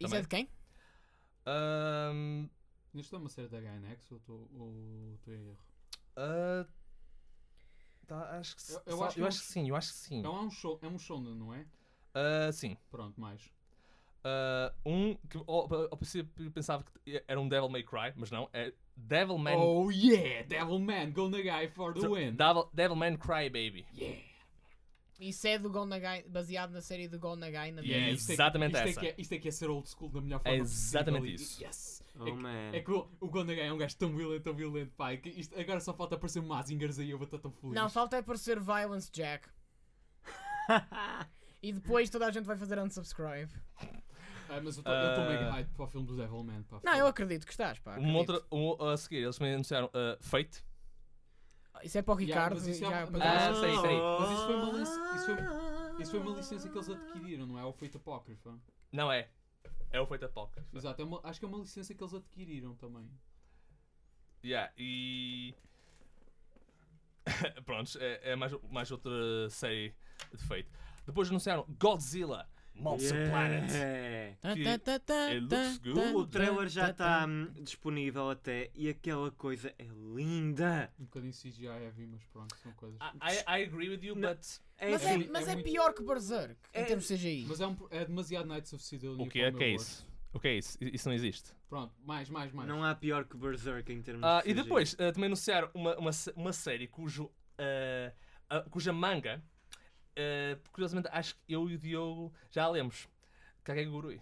[0.00, 0.48] Isso é de quem?
[1.46, 2.48] Ahm,
[2.94, 5.58] Isto é uma série da Gainax ou estou ou estou em erro?
[6.16, 6.68] uh,
[8.06, 9.76] tá, acho que, Eu- eu só- acho que eu é acho um- que sim, eu
[9.76, 10.24] acho que sim.
[10.24, 11.60] É um show, é um shonen, não é?
[12.14, 12.76] Uh, sim.
[12.90, 13.40] Pronto, mais.
[14.24, 18.48] Uh, um que ao, ao princípio pensava que era um Devil May Cry, mas não,
[18.52, 22.34] é Devil Man, Oh yeah, Devil Man, go Nagai for the so- win.
[22.34, 23.86] Devil, Devil Man Cry Baby.
[23.94, 24.20] Yeah.
[25.18, 28.34] Isso é do Go Nagai, baseado na série do Go Nagai na Yeah, isto é
[28.34, 29.00] exatamente isto é essa.
[29.00, 31.44] que é- isto é que é ser old school da melhor É forma exatamente possível.
[31.44, 31.62] isso.
[31.62, 31.98] E- Yes.
[32.20, 32.70] Oh é, que- man!
[32.72, 35.58] é que o, o Gondagai é um gajo tão violento, tão violento, pai, que isto,
[35.58, 37.74] agora só falta aparecer Mazingers aí, eu vou estar tão feliz.
[37.74, 39.48] Não, falta é parecer Violence Jack.
[41.60, 43.50] E depois toda a gente vai fazer unsubscribe.
[44.48, 45.52] Ah, mas eu estou mega Ah.
[45.54, 46.62] hype para o filme do Devil Man.
[46.62, 47.98] Pá, Não, eu acredito que estás, pá.
[47.98, 48.16] Um acredito.
[48.32, 50.62] outro, um, a seguir, eles também anunciaram uh, Fate.
[51.84, 52.54] Isso é para o Yeah, Ricardo.
[52.56, 54.00] mas isso é- já- mas Ah, sei, sei.
[54.00, 57.58] Mas isso foi uma lic- isso foi- Isso foi uma licença que eles adquiriram, não
[57.58, 57.64] é?
[57.64, 58.56] O feito apócrifa.
[58.92, 59.28] Não é.
[59.90, 60.76] É o Fate Apócrifo.
[60.76, 63.10] Exato, é uma- acho que é uma licença que eles adquiriram também.
[64.44, 65.54] Yeah, e.
[67.64, 69.10] Prontos, é, é mais, mais outra
[69.50, 69.94] série
[70.32, 70.68] de Fate.
[71.06, 73.70] Depois anunciaram Godzilla Monster Planet.
[73.70, 74.54] Yeah.
[74.54, 76.14] Que tá, tá, tá, it tá, looks good.
[76.14, 77.26] O trailer já tá, tá.
[77.28, 80.92] está disponível até e aquela coisa é linda!
[80.98, 82.98] Um bocadinho CGI heavy, mas pronto, são coisas.
[83.00, 84.28] I, I agree with you, Não.
[84.30, 84.40] but.
[84.80, 87.14] É Mas, é, assim, mas é é, muito- pior que Berserk em É- termos de
[87.16, 87.46] CGI.
[87.48, 89.26] Mas é, um, é demasiado Knights of Sidonia.
[89.26, 90.06] O que é que é isso?
[90.32, 90.78] O que é isso?
[90.80, 91.50] Isso não existe.
[91.68, 92.68] Pronto, mais, mais, mais.
[92.68, 94.62] não há pior que Berserk em termos Ah, de e CGI.
[94.62, 97.28] depois ah, também anunciaram uma, uma, uma série cujo,
[98.48, 99.42] ah, cuja manga,
[100.18, 103.08] ah, curiosamente, acho que eu e o Diogo já a lemos.
[103.64, 104.20] Kakegurui.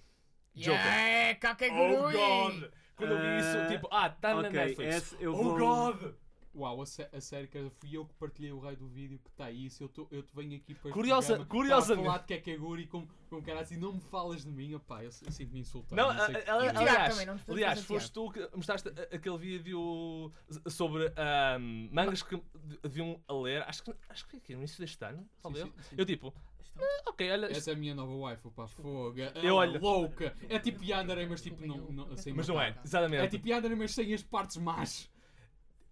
[0.55, 0.73] Joker.
[0.75, 2.13] Yeah, Oh Kakegurui!
[2.13, 2.71] God!
[2.97, 5.15] Quando eu vi isso, tipo, ah, tá na Netflix.
[5.21, 6.15] oh vou- God!
[6.57, 9.29] Uau, a, sé- a sério, cara, fui eu que partilhei o raio do vídeo que
[9.29, 9.69] está aí.
[9.69, 13.07] Se eu, tô, eu te venho aqui para Curiosa- programa curiosamente- falar de Kekaguri como,
[13.29, 15.97] como cara assim, não me falas de mim, opá, eu, eu sinto-me insultado.
[16.01, 19.15] Não, não sei a- que a- aliás, também, não aliás foste tu que mostraste a-
[19.17, 20.33] aquele vídeo
[20.69, 24.61] sobre ahm, mangas que de- deviam a ler, acho que, acho que foi aqui no
[24.61, 25.67] início deste ano, talvez.
[25.97, 26.33] Eu tipo,
[26.79, 29.19] "Ah, ok, olha, Essa é a minha nova wife, pá, fogo.
[29.19, 30.35] Eu Eu olho- louca.
[30.49, 33.25] É tipo Yandere, mas tipo, não, não, sem mas não é, exatamente.
[33.25, 35.11] É tipo Yandere, mas sem as partes más.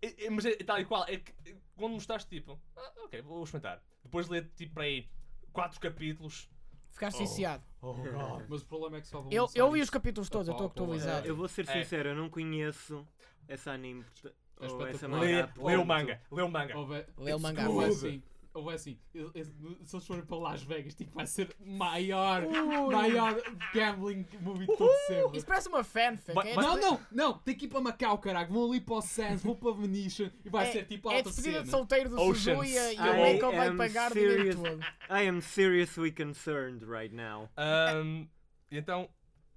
[0.04, 3.22] É- é- mas é tal e qual, é que é, quando mostraste tipo, "Ah, ok,
[3.22, 3.82] vou experimentar.
[4.02, 5.08] Depois de ler tipo para aí
[5.52, 6.48] quatro capítulos.
[6.90, 7.20] Ficaste Oh.
[7.20, 7.64] viciado.
[7.80, 8.44] Oh god.
[8.48, 10.66] Mas o problema é que só vão Eu, eu vi os capítulos todos, eu estou
[10.68, 11.26] atualizado.
[11.26, 11.72] Eu vou ser É.
[11.72, 13.06] sincero, eu não conheço
[13.48, 14.04] essa anime.
[14.60, 15.20] É Ou essa espetacular.
[15.20, 15.52] Lê, mangá.
[15.58, 17.06] lê o manga, lê o manga.
[17.18, 17.68] Lê o mangá.
[17.68, 18.22] Houve Tudo.
[18.72, 22.42] Assim, houve assim, se eles forem para Las Vegas, tipo, vai ser maior,
[22.90, 23.42] maior
[23.74, 25.38] gambling movie de todo sempre.
[25.38, 26.32] Isso parece uma fanfic.
[26.34, 28.48] Vai- é vai- Não, não, não, tem que ir para Macau, caralho.
[28.52, 31.30] Vão ali para o Sands, vão para Venetian e vai é, ser tipo é alta
[31.30, 32.18] despedida de solteiro do.
[32.18, 34.80] Suzuya e I o Eiko vai am pagar o dinheiro todo.
[35.10, 37.48] I am seriously concerned right now.
[37.56, 38.26] Ahm,
[38.70, 39.08] e então,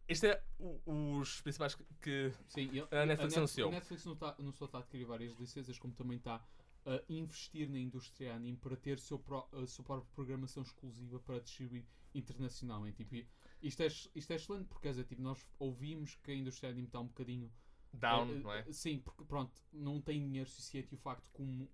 [0.07, 2.31] este é o- os principais que- que.
[2.47, 3.69] Sim, A Netflix Net- anunciou.
[3.69, 6.43] A Netflix não, tá, não só está a adquirir várias licenças, como também está
[6.88, 11.41] a investir na indústria anime para ter seu pró- a sua própria programação exclusiva para
[11.41, 13.04] distribuir internacionalmente.
[13.06, 13.30] Tipo,
[13.62, 17.00] isto, é, isto é excelente porque dizer, tipo, nós ouvimos que a indústria anime está
[17.00, 17.52] um bocadinho
[17.93, 18.65] Down, Eh, não é?
[18.65, 21.69] eh, Sim, porque pronto, não tem dinheiro suficiente e o facto como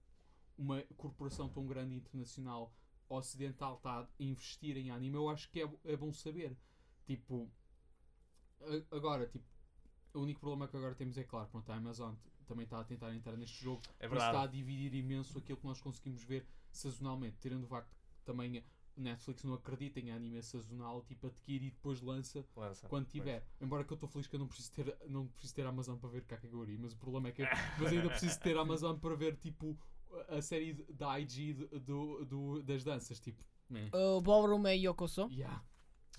[0.58, 2.74] uma corporação tão grande internacional
[3.10, 6.58] ocidental está a investir em anime, eu acho que é, é bom saber.
[7.06, 7.52] Tipo,
[8.92, 9.46] agora, tipo,
[10.14, 13.14] o único problema que agora temos é claro, pronto, a Amazon também está a tentar
[13.14, 14.58] entrar neste jogo, É mas está a verdade.
[14.58, 18.64] dividir imenso aquilo que nós conseguimos ver sazonalmente, tirando o facto que também
[18.96, 22.88] Netflix não acredita em anime sazonal, tipo, adquire e depois lança Lança.
[22.88, 23.44] quando tiver.
[23.60, 26.10] Embora que eu estou feliz que eu não preciso ter, não preciso ter Amazon para
[26.10, 27.48] ver Kakegori, mas o problema é que eu,
[27.80, 29.78] mas ainda preciso ter Amazon para ver tipo
[30.30, 33.44] a série da IG do, do, das danças, tipo.
[33.92, 35.28] O Ballroom é Yokoso.
[35.32, 35.64] Yeah.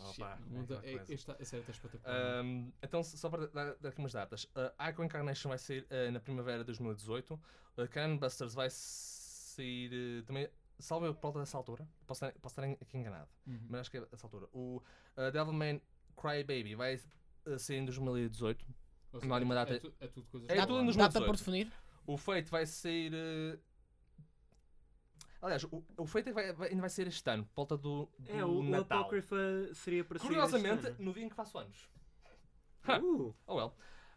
[0.00, 1.14] Opa, Shit, é não dá- aquela é- coisa.
[1.14, 2.16] esta, a série está espetacular.
[2.40, 6.10] Ahm, então, só para dar, dar aqui umas datas: a Icon Incarnation vai sair eh,
[6.10, 7.40] na primavera de 2018,
[7.76, 11.86] a Cannon Busters vai sair eh, também, salve por volta dessa altura.
[12.06, 13.66] Posso estar, posso estar aqui enganado, Uhum.
[13.68, 14.48] mas acho que é dessa altura.
[14.52, 14.82] O
[15.16, 15.80] uh, Devilman
[16.16, 17.00] Crybaby vai
[17.46, 18.64] eh, sair em 2018.
[19.12, 20.84] Ou não há nenhuma data- É, tu- é tudo coisas É que tudo em falam.
[20.86, 21.12] 2018.
[21.12, 21.72] Data por definir.
[22.06, 23.12] O Fate vai sair.
[23.14, 23.58] eh,
[25.44, 28.32] Aliás, o, o Fate vai, vai- ainda vai ser este ano, por volta do, do
[28.32, 29.00] É, o, o Natal.
[29.00, 29.36] Apócrifa
[29.74, 31.88] seria para Curiosamente, este no dia em que faço anos.
[32.88, 33.24] ano.
[33.28, 33.74] Uh, Oh well.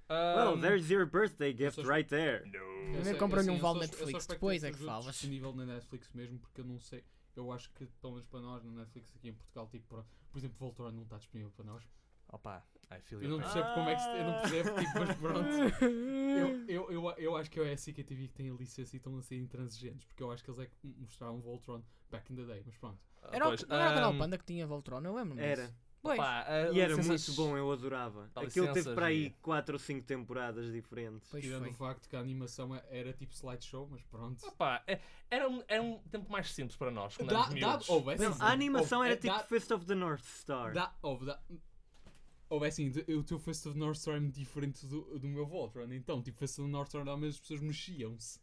[0.09, 2.43] well, Ahm, there's your birthday gift só- right there.
[2.45, 5.15] Eu Primeiro compra-lhe assim, um vale Netflix, depois é que falas.
[5.15, 7.03] disponível na Netflix mesmo, porque eu não sei.
[7.35, 10.37] Eu acho que, pelo menos para nós, na Netflix aqui em Portugal, tipo, por, por
[10.39, 11.83] exemplo, Voltron não está disponível para nós.
[12.29, 15.17] Opa, I feel Eu não percebo como é que se, eu não percebo, tipo, mas
[15.17, 15.49] pronto.
[15.85, 19.17] Eu, eu, eu, eu acho que é a SCTV que tem a licença e estão
[19.17, 22.43] a ser intransigentes, porque eu acho que eles é que mostraram Voltron back in the
[22.43, 22.99] day, mas pronto.
[23.21, 25.69] Ah, Era, o- pois, não era o canal Panda que tinha Voltron, eu lembro-me Era.
[25.99, 26.19] Pois.
[26.19, 28.29] ah, E era licenças- muito bom, eu adorava.
[28.35, 31.27] Aquilo teve para aí e- 4 ou 5 temporadas diferentes.
[31.29, 31.71] Pois Tirando foi.
[31.71, 34.45] o facto que a animação é- era tipo slideshow, mas pronto.
[34.47, 37.89] Opa, é- era, um, era um tempo mais simples para nós, dá, miúdos.
[37.89, 40.71] houve, é Não, a animação houve, era é, tipo dá- Fist of the North Star.
[40.71, 41.41] Dá, houve, dá.
[42.49, 45.45] Houve é assim, o teu Fist of North Star é muito diferente do, do meu
[45.45, 45.91] Voltron.
[45.91, 48.39] Então, tipo, Fist of North Star, ao menos as pessoas mexiam-se.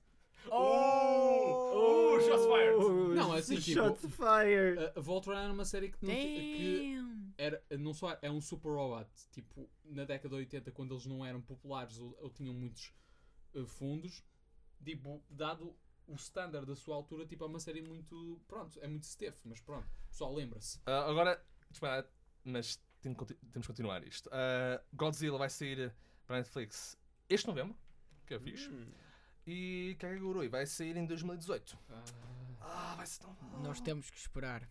[0.51, 2.15] Oh!
[2.17, 2.75] Oh, shots fired!
[2.77, 4.79] Oh, Não, é assim, tipo- Shots fired!
[4.79, 6.97] A, a Voltron era uma série que, não, que
[7.39, 11.25] era, não só é um super robot, tipo, na década de 80, quando eles não
[11.25, 12.93] eram populares ou, ou tinham muitos
[13.55, 14.23] eh, fundos,
[14.85, 15.75] tipo, dado
[16.07, 19.61] o standard da sua altura, tipo, é uma série muito, pronto, é muito stiff, mas
[19.61, 20.79] pronto, o pessoal lembra-se.
[20.87, 22.09] Ah, agora, espera,
[22.45, 23.15] mas tem
[23.53, 24.29] temos que continuar isto.
[24.33, 25.93] Ah, Godzilla vai sair
[26.27, 26.97] para a Netflix
[27.29, 27.77] este novembro,
[28.27, 28.69] que é fixe.
[28.71, 28.87] Hum.
[29.47, 31.79] E Kakegurui vai sair em 2018.
[31.91, 32.05] Ah,
[32.61, 33.37] Ah, vai ser tão.
[33.63, 34.67] Nós temos que esperar.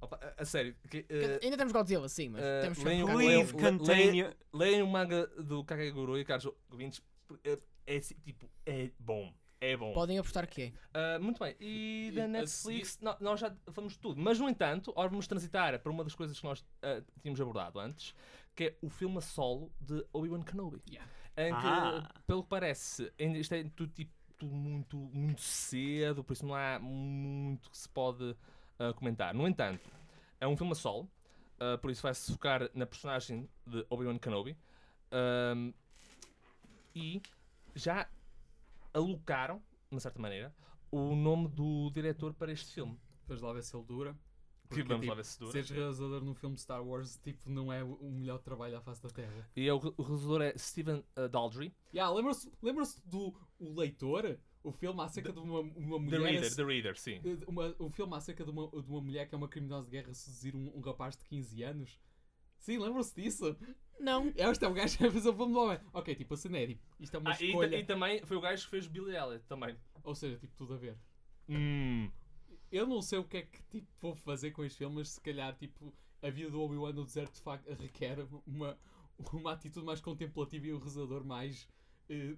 [0.00, 3.06] Opa, a, a sério, que, eh, Ainda temos Godzilla, sim, mas eh, temos que leiam-
[3.16, 7.02] leiam- o manga do Kakegurui, caros ouvintes.
[7.44, 9.32] É, é tipo, é bom.
[9.60, 9.92] É bom.
[9.92, 10.72] Podem apostar que é.
[10.94, 14.90] Ah, muito bem, e da Netflix nó- nós já falamos de tudo, mas no entanto,
[14.92, 18.14] agora vamos transitar para uma das coisas que nós ah, tínhamos abordado antes,
[18.56, 20.80] que é o filme a solo de Obi-Wan Kenobi.
[20.88, 21.10] Yeah.
[21.36, 22.08] Em que, Ah.
[22.26, 26.78] pelo que parece, isto é tudo, tipo, tudo muito, muito cedo, por isso não há
[26.78, 28.34] muito que se pode
[28.78, 29.34] ah, comentar.
[29.34, 29.90] No entanto,
[30.40, 31.06] é um filme a solo,
[31.58, 34.56] ah, por isso vai-se focar na personagem de Obi-Wan Kenobi.
[36.94, 37.20] E
[37.74, 38.08] já
[38.92, 40.54] alocaram, de uma certa maneira,
[40.90, 42.98] o nome do diretor para este filme.
[43.22, 44.12] Depois lá ver se ele dura.
[44.68, 45.52] Que Porque, vamos lá tipo, ver se dura.
[45.52, 49.08] Seres realizador num filme Star Wars, tipo, não é o melhor trabalho à face da
[49.08, 49.50] Terra.
[49.56, 51.74] E é o, o realizador é Steven uh, Daldry.
[51.92, 54.38] Yeah, Lembra-se lembra do o leitor?
[54.62, 56.32] o filme acerca de uma, uma The mulher.
[56.32, 57.20] Reader, The Reader, sim.
[57.46, 60.12] uma- um filme acerca de uma, de uma mulher que é uma criminosa de guerra
[60.12, 61.98] seduzir um, um rapaz de 15 anos.
[62.60, 63.56] Sim, lembram-se disso?
[63.98, 64.32] Não.
[64.36, 65.78] Este é o gajo que vai fazer o filme do homem.
[65.92, 67.76] Ok, tipo, a cena é tipo, isto é uma Ah, e, escolha.
[67.76, 69.76] e também foi o gajo que fez Billy Elliot também.
[70.04, 70.96] Ou seja, tipo, tudo a ver.
[71.48, 72.10] Hum.
[72.70, 75.20] Eu não sei o que é que tipo, vou fazer com estes filmes, mas se
[75.20, 75.92] calhar tipo,
[76.22, 78.78] a vida do Obi-Wan no deserto de facto requer uma,
[79.32, 81.68] uma atitude mais contemplativa e um rezador mais
[82.08, 82.36] eh,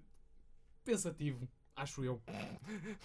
[0.85, 2.23] pensativo, acho eu.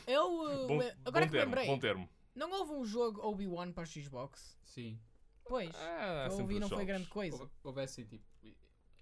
[0.08, 0.42] Eu.
[0.42, 2.10] uh, Bom, agora bom que termo, lembrei, bom termo.
[2.34, 4.58] não houve um jogo Obi-Wan para a Xbox?
[4.64, 5.00] Sim.
[5.48, 5.74] Pois.
[5.76, 7.38] Ah, eu ouvi não foi grande coisa.
[7.38, 8.26] Houve- Houve assim, tipo,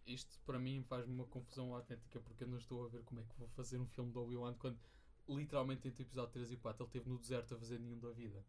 [0.06, 3.24] isto para mim faz-me uma confusão autêntica porque eu não estou a ver como é
[3.24, 4.78] que vou fazer um filme do Obi-Wan quando
[5.28, 8.12] literalmente entre o episódio 3 e 4 ele esteve no deserto a fazer nenhum da
[8.12, 8.46] vida.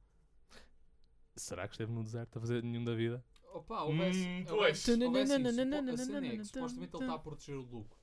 [1.34, 3.24] Será que esteve no deserto a fazer nenhum da vida?
[3.52, 4.18] Opa, houvesse.
[4.20, 4.84] Hum, houvesse- pois.
[5.06, 5.56] houvesse isso.
[5.76, 7.96] Supo- a cena é que supostamente ele está a proteger o Luke.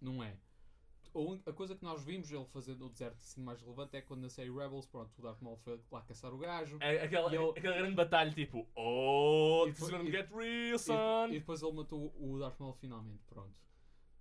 [0.00, 0.36] Não é?
[1.46, 4.28] A, coisa que nós vimos ele fazer no deserto assim mais relevante é quando na
[4.28, 6.78] série Rebels, pronto, o Darth Maul foi lá caçar o gajo.
[6.80, 10.74] É aquela, E eu- aquela grande batalha tipo Oh, E depois- gonna e- get real,
[10.74, 11.28] E, son!
[11.30, 13.54] e depois ele matou o Darth Maul finalmente, pronto.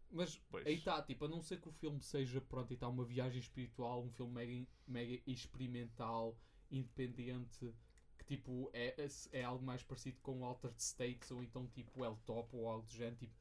[0.10, 0.66] Mas Pois.
[0.66, 3.40] aí está, tipo, a não ser que o filme seja, pronto, e está uma viagem
[3.40, 6.38] espiritual, um filme mega, mega experimental,
[6.72, 7.74] independente,
[8.18, 9.08] que tipo, é, é,
[9.40, 12.92] é algo mais parecido com Altered States, ou então tipo El Top, ou algo do
[12.94, 13.34] género, tipo,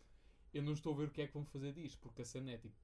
[0.53, 2.51] eu não estou a ver o que é que vão fazer disto, porque a cena
[2.51, 2.75] é tipo,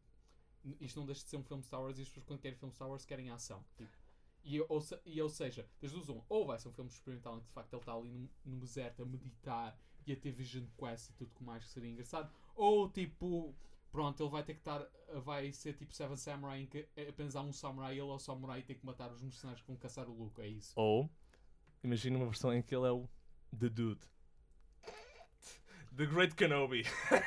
[0.80, 2.74] isto não deixa de ser um filme Star Wars e as pessoas quando querem filme
[2.74, 3.90] Star Wars querem ação, tipo.
[4.44, 7.40] E, ou, se- e ou seja, os um, ou vai ser um filme experimental em
[7.40, 10.64] que de facto ele está ali no, no deserto a meditar e a ter Vision
[10.76, 13.54] Quest e tudo que mais que seria engraçado, ou tipo,
[13.92, 14.84] pronto, ele vai ter que estar,
[15.22, 18.58] vai ser tipo Seven Samurai em que apenas há um samurai, ele é o samurai
[18.60, 20.72] e tem que matar os mercenários que vão caçar o Luke, é isso.
[20.74, 21.08] Ou
[21.84, 23.08] imagina uma versão em que ele é o
[23.56, 24.04] The Dude.
[25.96, 26.84] The Great Kenobi.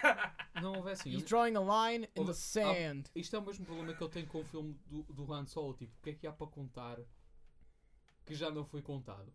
[0.61, 1.17] Não houvesse assim.
[1.17, 3.03] He's drawing a line in the sand.
[3.15, 5.73] Isto é o mesmo problema que eu tenho com o filme do, do Han Solo,
[5.73, 6.97] tipo, o que é que há para contar
[8.25, 9.31] que já não foi contado?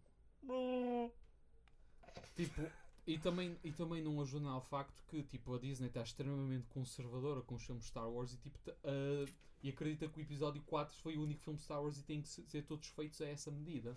[2.34, 2.62] Tipo,
[3.06, 7.42] e também, e também não ajuda ao facto que tipo, a Disney está extremamente conservadora
[7.42, 9.30] com os filmes Star Wars e, tipo, ah,
[9.62, 12.28] e acredita que o episódio 4 foi o único filme Star Wars e tem que
[12.28, 13.96] se- ser todos feitos a essa medida.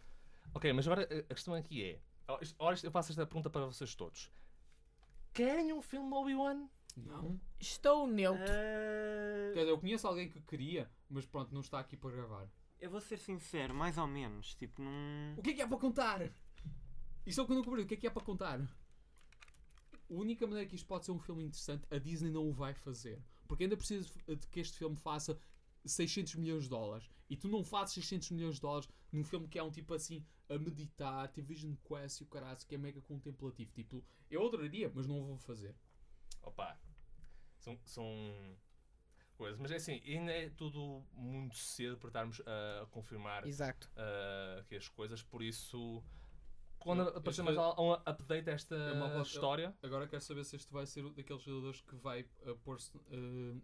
[0.53, 1.99] ok, mas agora a questão aqui é.
[2.83, 4.29] eu faço esta pergunta para vocês todos.
[5.33, 6.67] Querem um filme do Obi-Wan?
[6.95, 7.39] Não.
[7.59, 8.43] Estou neutro.
[8.43, 12.47] Ah, Quer dizer, eu conheço alguém que queria, mas pronto, não está aqui para gravar.
[12.79, 14.53] eu vou ser sincero, mais ou menos.
[14.55, 15.33] Tipo, não.
[15.37, 16.31] O que é que há para contar?
[17.25, 17.83] Isso é o que eu não comprei.
[17.85, 18.59] O que é que há para contar?
[18.59, 22.73] A única maneira que isto pode ser um filme interessante, a Disney não o vai
[22.73, 23.23] fazer.
[23.47, 25.39] Porque ainda precisa de que este filme faça
[25.85, 27.09] 600 milhões de dólares.
[27.29, 30.23] E tu não fazes 600 milhões de dólares num filme que é um tipo assim,
[30.55, 33.71] a meditar, ter Vision Quest e o caralho, que é mega contemplativo.
[33.73, 35.75] Tipo, eu adoraria, mas não o vou fazer.
[36.41, 36.77] Opa,
[37.59, 38.05] são, são
[39.37, 39.59] coisas.
[39.59, 43.89] Mas é assim, ainda é tudo muito cedo para estarmos a confirmar Exato.
[43.95, 46.03] ah, aqui as coisas, por isso.
[46.79, 50.43] Quando Eu- aparecer eu- mais um update desta É uma voz- história, Agora quero saber
[50.43, 53.61] se este vai ser um daqueles jogadores que vai uh, pôr-se uh,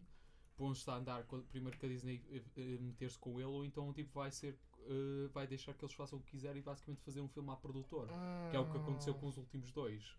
[0.55, 4.13] pôr-se a andar primeiro que a Disney uh, uh, meter-se com ele ou então tipo
[4.13, 7.27] vai ser uh, vai deixar que eles façam o que quiserem e basicamente fazer um
[7.27, 8.13] filme à produtora
[8.49, 10.15] que é o que aconteceu com os últimos dois.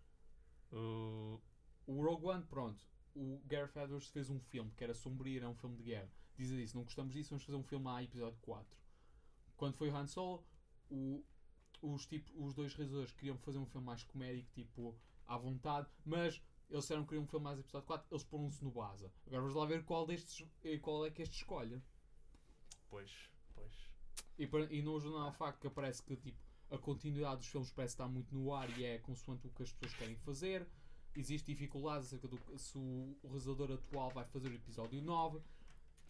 [0.71, 1.39] Uh,
[1.85, 5.55] o Rogue One pronto o Gareth Edwards fez um filme que era sombrio era um
[5.55, 6.09] filme de guerra.
[6.37, 8.77] Diz isso não gostamos disso vamos fazer um filme a episódio 4
[9.57, 10.45] quando foi o Han Solo
[10.89, 11.23] o,
[11.81, 14.95] os, tipo, os dois realizadores queriam fazer um filme mais comédico tipo
[15.27, 18.71] à vontade mas eles disseram que queriam um filme mais episódio 4 eles poram-se no
[18.71, 21.81] Baza agora vamos lá ver qual destes eh, qual é que este escolhe.
[22.91, 23.90] Pois, pois.
[24.41, 26.37] E, para- e não ajuda ao facto que parece que tipo,
[26.69, 29.71] a continuidade dos filmes parece estar muito no ar e é consoante o que as
[29.71, 30.67] pessoas querem fazer.
[31.15, 35.41] Existem dificuldades acerca do se o, o realizador atual vai fazer o episódio 9.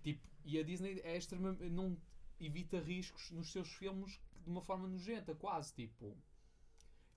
[0.03, 1.97] Tipo, e a Disney é extremamente, não
[2.39, 5.73] evita riscos nos seus filmes de uma forma nojenta, quase.
[5.73, 6.15] Tipo,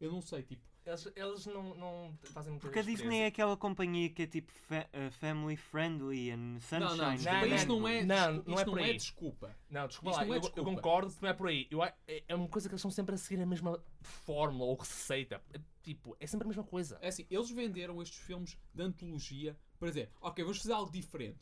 [0.00, 3.57] eu não sei, tipo, Eles, eles não, não fazem muita Porque a Disney é aquela
[3.57, 6.81] companhia que é tipo fa- uh, family friendly and sunshine.
[6.81, 8.85] não, não, desculpa, não, isto não é, não, desculpa, não é isto por não é
[8.90, 8.97] aí.
[8.97, 9.57] desculpa.
[9.70, 10.70] Não, desculpa Isto lá, não é eu, eu desculpa.
[10.75, 11.66] concordo que não é por aí.
[11.70, 14.64] Eu, a- é, é uma coisa que eles estão sempre a seguir a mesma fórmula
[14.70, 15.42] ou receita.
[15.55, 16.99] É, tipo, é sempre a mesma coisa.
[17.01, 21.38] É assim, eles venderam estes filmes de antologia para dizer, ok, vamos fazer algo diferente.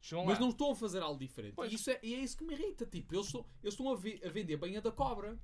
[0.00, 0.44] Chegam Mas lá.
[0.44, 1.54] não estão a fazer algo diferente.
[1.56, 1.72] Pois.
[1.72, 2.86] E, isso é, e é isso que me irrita.
[2.86, 5.36] Tipo, eles estão, eles estão a, ve- a vender banha da cobra.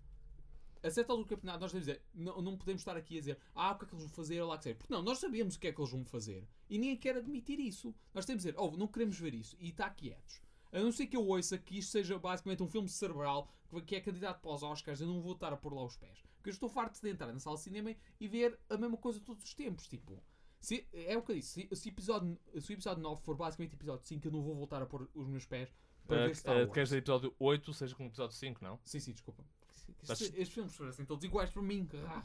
[0.82, 3.38] A certa altura do campeonato, nós devemos dizer, não, não podemos estar aqui a dizer,
[3.54, 4.76] ah, o que é que eles vão fazer, lá que seja.
[4.76, 6.48] Porque não, nós sabemos o que é que eles vão fazer.
[6.68, 7.94] E ninguém quer admitir isso.
[8.12, 9.56] Nós temos de dizer, oh, não queremos ver isso.
[9.60, 10.40] E está quietos.
[10.72, 13.48] A não ser que eu ouça que isto seja basicamente um filme cerebral
[13.86, 16.18] que- é candidato para os Oscars, eu não vou estar a pôr lá os pés.
[16.36, 19.20] Porque eu estou farto de entrar na sala de cinema e ver a mesma coisa
[19.20, 19.86] todos os tempos.
[19.86, 20.20] Tipo,
[20.58, 21.68] se, é o que eu disse.
[21.70, 24.82] Se, se, episódio, se o episódio 9 for basicamente episódio 5, eu não vou voltar
[24.82, 25.68] a pôr os meus pés
[26.06, 26.72] Para Uh, ver Star uh, Wars.
[26.72, 28.80] queres dizer episódio 8, seja como episódio 5, não?
[28.84, 29.44] Sim, sim, desculpa.
[29.88, 31.88] Estes, Mas- estes filmes parecem todos iguais para mim.
[32.06, 32.22] Ah.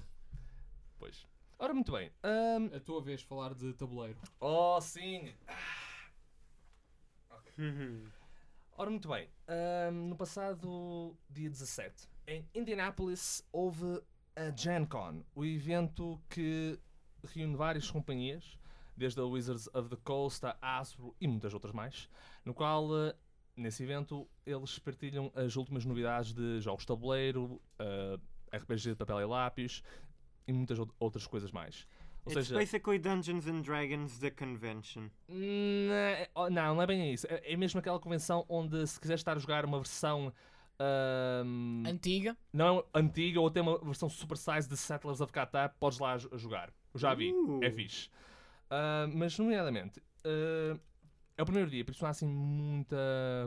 [0.97, 1.27] Pois.
[1.59, 2.11] Ora, muito bem.
[2.23, 4.19] Ahm, A tua vez falar de tabuleiro.
[4.39, 5.33] oh, sim.
[7.57, 8.07] Uhum.
[8.77, 9.27] Ora, muito bem.
[9.47, 14.01] Ahm, no passado dia 17, em Indianapolis, houve
[14.35, 16.79] a Gen Con, o evento que
[17.23, 18.57] reúne várias companhias,
[18.95, 22.07] desde a Wizards of the Coast, a Hasbro e muitas outras mais,
[22.45, 22.87] no qual,
[23.57, 28.17] nesse evento, eles partilham as últimas novidades de jogos de tabuleiro, eh,
[28.57, 29.81] RPG de papel e lápis
[30.47, 31.85] e muitas ou- outras coisas mais.
[32.25, 35.09] Ou It's seja, basically Dungeons and Dragons the convention.
[35.29, 37.25] Hum, é- Não, não é bem isso.
[37.29, 40.31] É é mesmo aquela convenção onde se quiseres estar a jogar uma versão
[40.79, 42.37] ahm, Antiga.
[42.53, 46.29] não antiga ou até uma versão super size de Settlers of Catan, podes lá jo-
[46.37, 46.69] jogar.
[46.93, 47.59] Eu já vi, Uh.
[47.63, 48.09] é fixe.
[48.69, 50.77] Ah, mas, nomeadamente, ah,
[51.37, 52.97] é o primeiro dia, por isso não há assim muita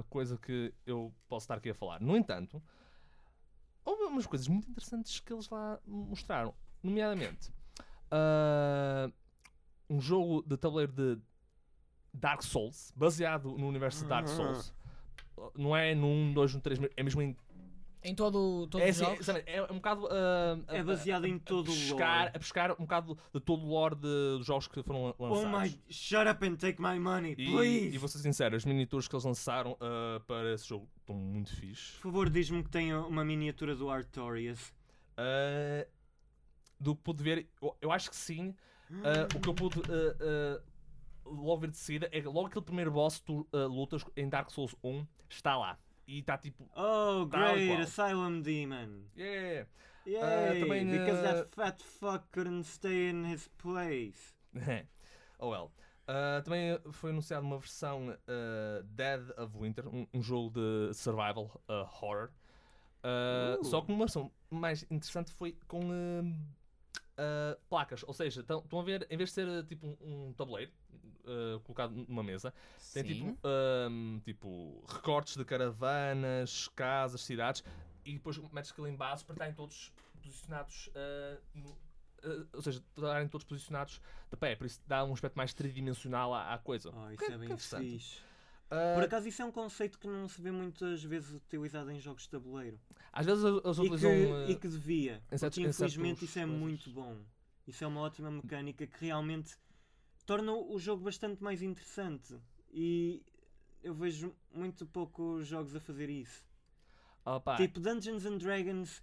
[0.08, 2.00] coisa que eu posso estar aqui a falar.
[2.00, 2.62] No entanto,
[3.84, 6.54] houve umas coisas muito interessantes que eles lá mostraram.
[6.82, 7.52] Nomeadamente,
[8.10, 9.10] ah,
[9.88, 11.20] um jogo de tabuleiro de
[12.14, 14.28] Dark Souls, baseado no universo de Dark Ah.
[14.28, 14.74] Souls.
[15.56, 17.34] Não é no 1, 2, no 3, é mesmo em
[18.02, 19.26] Em todo, todos é, os assim, jogos.
[19.26, 20.08] sabe, é um bocado.
[20.10, 22.30] ah, É baseado a- em a todo o pescar, lore.
[22.34, 24.00] A pescar um bocado de todo o lore de-
[24.38, 25.74] dos jogos que foram Oh lançados.
[25.74, 25.80] my.
[25.92, 27.94] Shut up and take my money, e, please!
[27.94, 31.54] e vou ser sincero, as miniaturas que eles lançaram ah, para esse jogo estão muito
[31.54, 31.92] fixe.
[31.96, 34.72] Por favor, diz-me que tem uma miniatura do Artorias.
[35.16, 35.86] Ah,
[36.78, 38.54] do que pude ver, eu, eu acho que sim.
[39.04, 39.78] Ah, o que eu pude
[41.26, 44.50] logo ver de seguida é que logo aquele primeiro boss que tu lutas em Dark
[44.50, 45.78] Souls 1 está lá.
[46.10, 46.68] E está tipo.
[46.74, 47.80] Oh, great!
[47.80, 49.04] Asylum Demon.
[49.16, 49.64] Yeah!
[50.04, 50.60] Yay!
[50.60, 54.34] também, because uh, that fat fuck couldn't stay in his place.
[55.38, 55.70] oh well.
[56.08, 60.94] Uh, também uh, foi anunciada uma versão uh, Dead of Winter, um, um jogo de
[60.94, 62.30] survival uh, horror.
[63.04, 63.64] Uh, Uh.
[63.64, 65.80] Só que uma versão mais interessante foi com
[67.20, 68.02] uh, placas.
[68.06, 70.72] Ou seja, estão estão a ver, em vez de ser uh, tipo um, um tabuleiro
[71.24, 72.52] uh, colocado numa mesa,
[72.92, 73.08] tem Sim.
[73.14, 73.38] tipo,
[73.90, 77.62] um, tipo recortes de caravanas, casas, cidades
[78.04, 79.92] e depois metes aquilo em base para estarem todos
[80.22, 81.70] posicionados uh, no-
[82.24, 84.00] uh, ou seja, estarem todos posicionados
[84.30, 86.90] de pé, por isso dá um aspecto mais tridimensional à, à coisa.
[86.94, 88.18] Oh, isso Que- é bem que fixe.
[88.70, 91.98] Uh, Por acaso, isso é um conceito que não se vê muitas vezes utilizado em
[91.98, 92.78] jogos de tabuleiro.
[93.12, 94.10] às vezes eles eles E utilizam.
[94.12, 95.22] que, uh, e que devia.
[95.36, 96.60] certos- Porque infelizmente isso é coisas.
[96.60, 97.16] muito bom.
[97.66, 99.56] Isso é uma ótima mecânica que realmente
[100.24, 102.38] torna o jogo bastante mais interessante.
[102.72, 103.22] E
[103.82, 106.44] eu vejo muito poucos jogos a fazer isso.
[107.24, 109.02] opá, Tipo Dungeons and Dragons.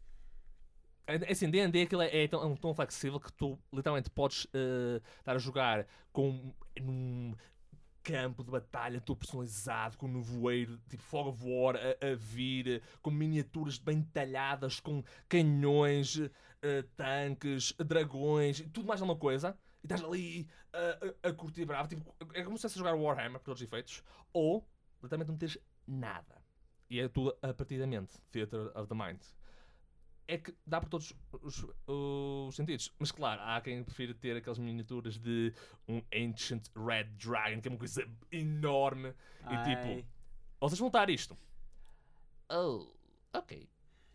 [1.05, 4.09] É é assim, D&D aquilo é, é tão, é um tão flexível que tu literalmente
[4.09, 7.34] podes uh, estar a jogar com num
[8.08, 13.12] campo de batalha todo personalizado, com nevoeiro, tipo Fog of War a, a vir, com
[13.12, 16.32] miniaturas bem detalhadas, com canhões, uh,
[16.95, 19.58] tanques, dragões, tudo mais alguma coisa.
[19.84, 22.95] E estás ali a, a, a curtir bravo, tipo, é como se estivesse a jogar
[22.95, 24.01] Warhammer, por todos os efeitos,
[24.32, 24.66] ou
[25.03, 26.41] literalmente não teres nada.
[26.89, 29.22] E é tudo a partir da mente, Theater of the Mind
[30.28, 32.94] é que dá para todos os, os sentidos.
[33.00, 35.54] Mas claro, há quem prefira ter aquelas miniaturas de
[35.88, 39.14] um Ancient Red Dragon, que é uma coisa enorme.
[39.46, 40.06] E tipo, ai,
[40.60, 41.38] vocês vão estar isto.
[42.50, 42.88] Oh,
[43.34, 43.68] ok.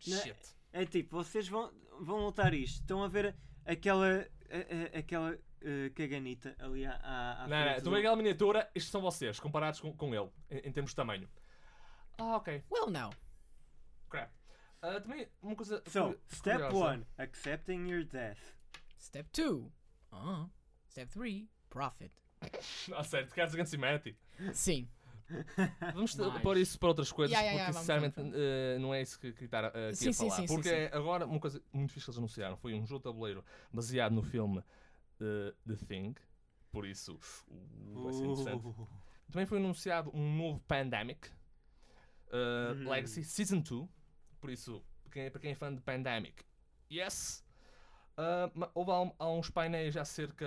[0.07, 0.35] Não, Shit.
[0.71, 2.81] É tipo, vocês vão, vão lutar isto.
[2.81, 3.35] Estão a ver
[3.65, 4.07] aquela,
[4.49, 6.93] a- a- aquela eh, caganita ali à,
[7.43, 10.29] à, Não, não, tu do- vês aquela miniatura, estes são vocês, comparados com, com ele,
[10.49, 11.29] em, em termos de tamanho.
[12.17, 12.63] Ah, ok.
[12.71, 13.11] Well, now.
[14.83, 15.81] Ah, também uma coisa.
[15.87, 16.97] So, step curiosa.
[16.99, 18.37] 1, accepting your death.
[18.99, 19.71] Step 2.
[20.11, 20.49] Uh,
[20.89, 21.47] step 3.
[21.69, 22.11] Profit.
[22.93, 24.17] Ah, sério, tu queres against humanity?
[24.53, 24.89] Sim.
[25.93, 26.39] Vamos Nice.
[26.41, 29.45] pôr isso para outras coisas, Yeah, yeah, porque sinceramente eh, não é isso que, que
[29.45, 30.35] está aqui Sim, a sim, falar.
[30.35, 30.95] sim, sim, porque sim.
[30.95, 34.21] agora uma coisa muito fixe que eles anunciaram foi um jogo de tabuleiro baseado no
[34.21, 34.61] filme
[35.21, 36.13] eh, The Thing,
[36.71, 37.13] por isso
[37.47, 38.65] uh, vai ser interessante.
[38.67, 38.87] Uh,
[39.31, 41.31] Também foi anunciado um novo Pandemic
[42.31, 42.89] Hum.
[42.89, 43.87] Legacy Season 2,
[44.43, 46.43] por isso, para quem, para quem é fã de Pandemic,
[46.91, 47.45] yes!
[48.17, 50.45] Ah, ma- houve há, há uns painéis acerca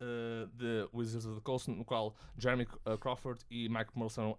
[0.00, 4.36] uh, de Wizards of the Coast, no qual Jeremy uh, Crawford e Mike Mercer uh,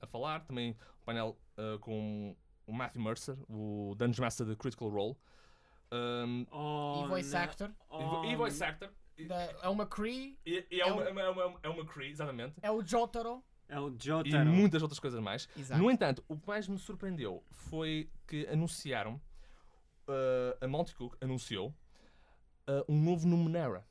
[0.00, 0.40] a falar.
[0.46, 2.34] Também um painel uh, com
[2.66, 5.16] o Matthew Mercer, o Dungeon Master de Critical Role.
[5.92, 7.40] Um, oh, e voice não.
[7.42, 7.70] actor.
[7.90, 8.90] Oh, e voice actor.
[9.18, 10.38] E, Da, é o McCree.
[10.46, 12.54] e- e é, É uma, o- é, uma, é, uma, é uma Cree, exatamente.
[12.62, 13.44] É o Jotaro.
[13.68, 14.50] É o E Jotaro.
[14.50, 15.48] muitas outras coisas mais.
[15.56, 15.80] Exato.
[15.80, 19.14] No entanto, o que mais me surpreendeu foi que anunciaram,
[20.08, 21.68] uh, a Monty Cook anunciou
[22.68, 23.86] uh, um novo Numenera.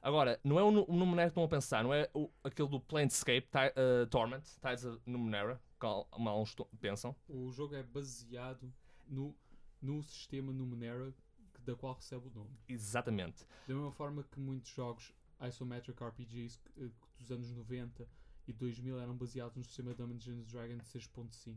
[0.00, 2.68] Agora, não é o, Nu- o Numenera que estão a pensar, não é o, aquele
[2.68, 7.14] do Planescape Ti- uh, Torment, Tides of Numenera, como alguns pensam.
[7.28, 8.72] O jogo é baseado
[9.08, 9.34] no,
[9.82, 11.12] no sistema Numenera
[11.52, 12.50] que- da qual recebe o nome.
[12.68, 13.44] Exatamente.
[13.66, 15.12] Da mesma forma que muitos jogos
[15.46, 16.88] isometric RPGs eh,
[17.18, 18.08] dos anos 90
[18.48, 21.54] e 2000 eram baseados no sistema Dungeons and Dragons 6.5.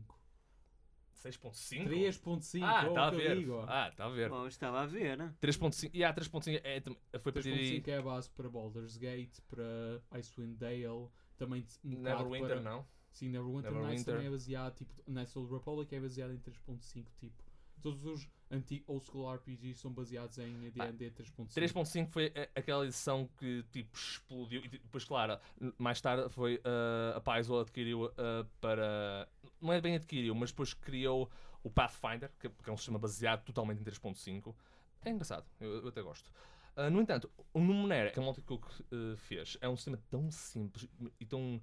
[1.14, 1.88] 6.5?
[1.88, 3.36] 3.5, Ah, oh, está a que eu ver.
[3.38, 3.64] digo.
[3.68, 4.28] Ah, está a ver.
[4.28, 5.18] Bom, estava a ver.
[5.40, 5.90] 3.5.
[5.92, 10.02] E yeah, 3.5 é, tam- foi para 3.5 é a base para Baldur's Gate, para
[10.18, 12.60] Icewind Dale, também um Neverwinter, para...
[12.60, 12.86] não?
[13.12, 14.14] Sim, Neverwinter, Nights Neverwinter.
[14.14, 17.42] também é baseado, tipo, Knights the Republic é baseado em 3.5, tipo.
[17.82, 21.46] Todos os antigos old school RPGs são baseados em D&D 3.5.
[21.54, 25.38] 3.5 foi a- aquela edição que tipo explodiu e depois, claro,
[25.78, 28.12] mais tarde foi uh, a Paizo adquiriu uh,
[28.60, 29.28] para.
[29.60, 31.30] Não é bem adquiriu, mas depois criou
[31.64, 34.54] o Pathfinder, que, que é um sistema baseado totalmente em 3.5.
[35.04, 36.30] É engraçado, eu, eu até gosto.
[36.76, 40.88] Uh, no entanto, o Numenera que a Multicook uh, fez é um sistema tão simples
[41.18, 41.60] e tão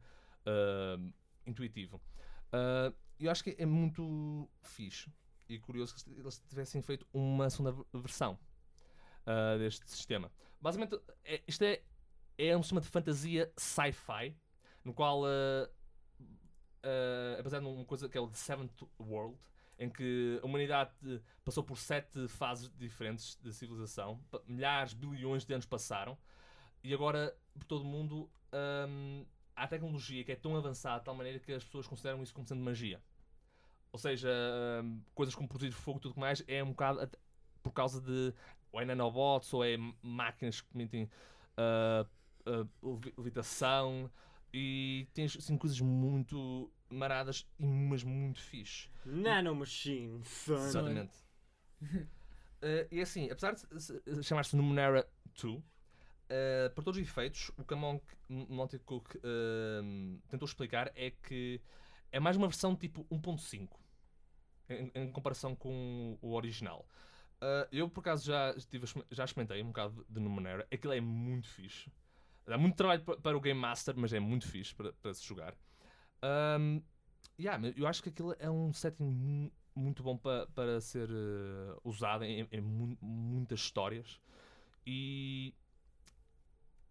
[1.46, 2.02] intuitivo.
[3.20, 5.12] Eu acho que é muito fixe
[5.50, 8.40] e curioso que eles tivessem feito uma segunda versão
[9.26, 10.32] uh, deste sistema.
[10.62, 11.82] Basicamente, é- isto é,
[12.38, 14.36] é um sistema de fantasia sci-fi,
[14.86, 15.70] no qual uh,
[16.84, 19.38] uh, é baseado numa coisa que é o The Seventh World,
[19.78, 20.94] em que a humanidade
[21.44, 26.18] passou por sete fases diferentes de civilização, milhares, bilhões de anos passaram,
[26.84, 28.30] e agora, por todo o mundo,
[28.88, 29.26] hum,
[29.56, 32.46] há tecnologia que é tão avançada de tal maneira que as pessoas consideram isso como
[32.48, 33.02] sendo magia.
[33.92, 34.30] Ou seja,
[34.84, 37.10] hum, coisas como produzir fogo e tudo mais é um bocado
[37.64, 38.34] por causa de
[38.72, 41.10] ou é nanobots ou é máquinas que permitem
[41.58, 42.06] ah,
[42.82, 44.10] levi- levitação
[44.54, 48.90] e tens assim, coisas muito maradas e mas muito fixe.
[49.06, 50.56] Nanomachine, son.
[50.56, 51.14] Exatamente.
[52.62, 55.08] Eh, e assim, apesar de se- se- chamar-se Numenera
[55.42, 55.62] 2,
[56.30, 59.82] eh, por todos os efeitos, o que a Mon- Monty Cook eh,
[60.30, 61.62] tentou explicar é que
[62.12, 63.80] é mais uma versão tipo 1.5
[64.70, 66.88] em, em comparação com o original.
[67.42, 70.68] Eh, eu, por acaso, já, exper- já experimentei um bocado de Numenera.
[70.72, 71.92] Aquilo é muito fixe.
[72.46, 75.24] Dá muito trabalho pa- para o Game Master, mas é muito fixe para, para se
[75.26, 75.56] jogar.
[76.22, 76.82] Ahm,
[77.40, 81.78] yeah, eu acho que aquilo é um setting mu- muito bom pa, para ser eh,
[81.84, 84.20] usado em, em mu- muitas histórias.
[84.86, 85.54] E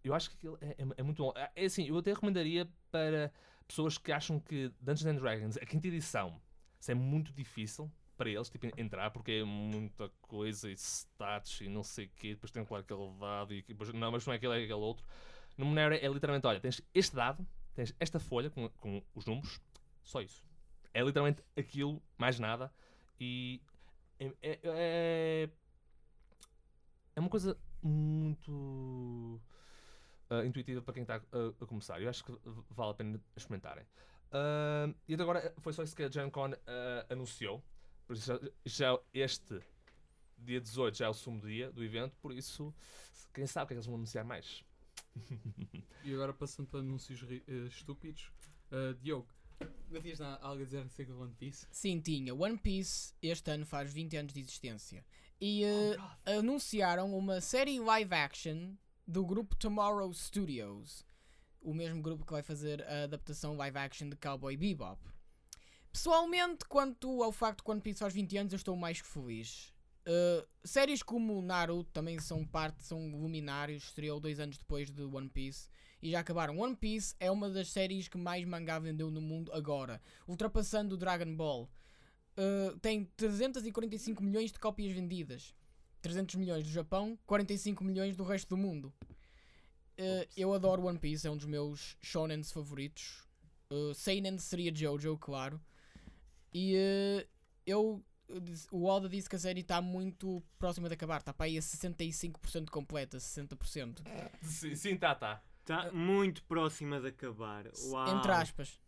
[0.03, 1.33] eu acho que aquilo é, é- é muito bom.
[1.35, 3.31] É é assim, eu até recomendaria para
[3.69, 6.41] pessoas que acham que Dungeons and Dragons, a quinta edição,
[6.79, 11.69] isso é muito difícil para eles tipo, entrar, porque é muita coisa e status e
[11.69, 12.29] não sei o quê.
[12.29, 15.05] Depois tem claro aquele dado e depois, não, mas não é aquele, é aquele outro.
[15.55, 19.61] No Monero é literalmente: olha, tens este dado, tens esta folha com, com os números,
[20.03, 20.43] só isso.
[20.91, 22.73] É literalmente aquilo, mais nada.
[23.19, 23.61] E
[24.19, 25.49] é, é, é,
[27.15, 29.39] é uma coisa muito
[30.29, 32.01] ah, intuitiva para quem está a, a começar.
[32.01, 32.31] Eu acho que
[32.69, 33.85] vale a pena experimentarem.
[34.31, 37.63] Ah, e até agora foi só isso que a Gen Con ah, anunciou.
[38.05, 39.59] Por isso, já, já este
[40.37, 42.73] dia 18 já é o sumo dia do evento, por isso,
[43.33, 44.63] quem sabe o que é que eles vão anunciar mais.
[46.03, 48.31] E agora passando para anúncios ri- eh, estúpidos.
[48.71, 49.27] Uh, Diogo,
[49.91, 51.67] não tinhas algo a dizer acerca do One Piece?
[51.71, 52.33] Sim, tinha.
[52.33, 55.05] One Piece este ano faz 20 anos de existência.
[55.41, 55.97] E eh,
[56.37, 58.75] anunciaram uma série live action
[59.09, 61.03] do grupo Tomorrow Studios.
[61.59, 65.01] O mesmo grupo que vai fazer a adaptação live action de Cowboy Bebop.
[65.91, 69.73] Pessoalmente, quanto ao facto que One Piece faz 20 anos, eu estou mais que feliz.
[70.07, 75.27] Uh, séries como Naruto também são parte, são luminários, estreou dois anos depois de One
[75.27, 75.67] Piece
[76.03, 76.59] e já acabaram.
[76.59, 80.97] One Piece é uma das séries que mais mangá vendeu no mundo agora, ultrapassando o
[80.97, 81.67] Dragon Ball.
[82.37, 85.55] Uh, tem 345 milhões de cópias vendidas.
[86.01, 88.93] 300 milhões do Japão, 45 milhões do resto do mundo.
[89.97, 93.27] Uh, eu adoro One Piece, é um dos meus shonens favoritos.
[93.71, 95.61] Uh, Seinen seria Jojo, claro.
[96.53, 97.27] E uh,
[97.65, 98.03] eu
[98.71, 101.19] o Oda disse que a série está muito próxima de acabar.
[101.19, 104.01] Está para aí a 65% completa, 60%.
[104.43, 105.41] Sim, sim, tá, tá.
[105.61, 107.65] Está muito próxima de acabar.
[107.85, 108.17] Uau.
[108.17, 108.79] Entre aspas.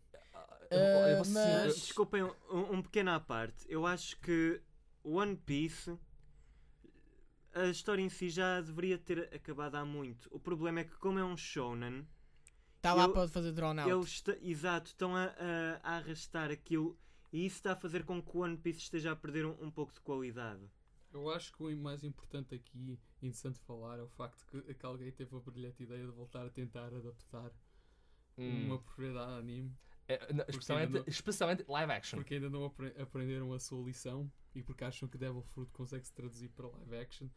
[0.72, 2.32] Uh, mas- Desculpem um,
[2.72, 3.66] um pequeno à parte.
[3.68, 4.60] Eu acho que
[5.04, 5.96] One Piece,
[7.54, 10.28] a história em si já deveria ter acabado há muito.
[10.32, 12.06] O problema é que, como é um shonen,
[12.76, 13.90] Está lá para fazer drawn out.
[13.90, 16.98] eles esta- exato, estão a, a- a arrastar aquilo
[17.32, 19.70] e isso está a fazer com que o One Piece esteja a perder um, um
[19.70, 20.62] pouco de qualidade.
[21.12, 25.12] Eu acho que o mais importante aqui, interessante falar, é o facto que, que alguém
[25.12, 27.52] teve a brilhante ideia de voltar a tentar adaptar
[28.38, 28.64] Hum.
[28.66, 29.76] uma propriedade anime,
[30.08, 32.16] É, não, especialmente, não- especialmente live action.
[32.18, 36.06] porque ainda não apre- aprenderam a sua lição e porque acham que Devil Fruit consegue
[36.06, 37.28] se traduzir para live action.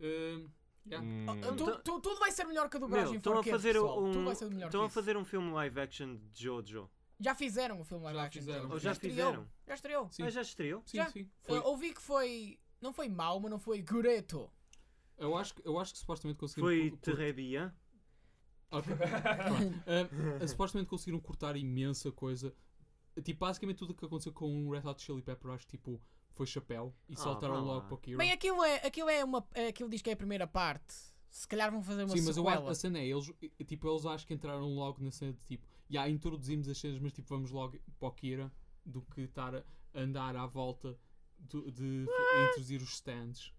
[0.00, 0.48] Hum,
[0.86, 1.06] Yeah.
[1.06, 3.72] Hum, Ah, tu- tu- tudo vai ser melhor que a Meu, dublagem estão a fazer
[3.74, 4.02] pessoal.
[4.04, 6.88] um, Tudo vai ser melhor estão a fazer um filme live action de Jojo.
[7.20, 8.40] Já fizeram o filme live Já action.
[8.40, 8.70] fizeram.
[8.70, 9.10] Ou já estreou.
[9.14, 9.48] fizeram?
[9.66, 10.10] Já estreou.
[10.10, 10.82] Sim, Ah, já estreou?
[10.86, 11.10] sim, Já.
[11.10, 11.30] sim.
[11.42, 11.58] Foi.
[11.58, 12.58] ouvi que foi.
[12.80, 14.50] Não foi mau, mas não foi Gureto.
[15.18, 16.68] Eu, acho, que- eu acho que supostamente conseguiram.
[16.68, 17.74] Foi Terrebia.
[18.70, 18.90] Ok.
[19.86, 22.54] Ah, ah, supostamente conseguiram cortar imensa coisa.
[23.22, 26.00] Tipo, basicamente tudo o que aconteceu com o Red Hot Chili Pepper, acho que tipo,
[26.38, 28.16] foi chapéu e Ah, saltaram logo para o Kira.
[28.18, 29.46] Bem, aquilo é, aquilo é uma.
[29.54, 30.94] é- Aquilo diz que é a primeira parte.
[31.30, 32.62] Se calhar vão fazer uma Sim, mas eu sequela.
[32.62, 33.30] acho, a cena é, eles,
[33.66, 37.12] tipo, eles acho que entraram logo na cena de tipo, já introduzimos as cenas, mas
[37.12, 38.50] tipo, vamos logo para o Kira
[38.84, 39.62] do que estar a
[39.94, 40.96] andar à volta
[41.38, 42.06] do- de,
[42.48, 43.52] introduzir os stands.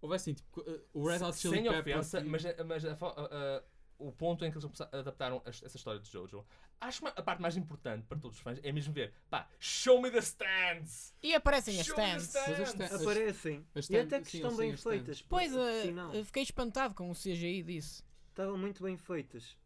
[0.00, 0.64] Houve assim, tipo,
[0.94, 1.94] o Red Hot Chili Sem Pepper.
[1.98, 3.64] ofensa, e- mas, mas a- a-
[4.00, 6.44] o ponto em que eles adaptaram essa história de Jojo,
[6.80, 10.00] acho que a parte mais importante para todos os fãs é mesmo ver, pá, show
[10.00, 11.14] me the stands!
[11.22, 12.32] E aparecem as Show stands.
[12.32, 12.68] Mas as stands!
[12.90, 13.66] stands- Aparecem.
[13.74, 14.98] as E até que sim, estão eu bem stands.
[14.98, 15.22] feitas.
[15.22, 18.04] Pois, eh, fiquei espantado com o CGI disso.
[18.30, 19.56] Estavam muito bem feitas.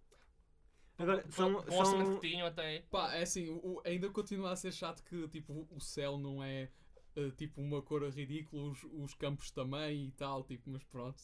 [0.96, 2.80] Agora, são, com um orçamento são, que tinham até.
[2.90, 6.68] Pá, é assim, o- ainda continua a ser chato que tipo, o céu não é
[7.16, 11.20] eh, tipo uma cor ridícula, os, os campos também e tal, tipo, mas pronto.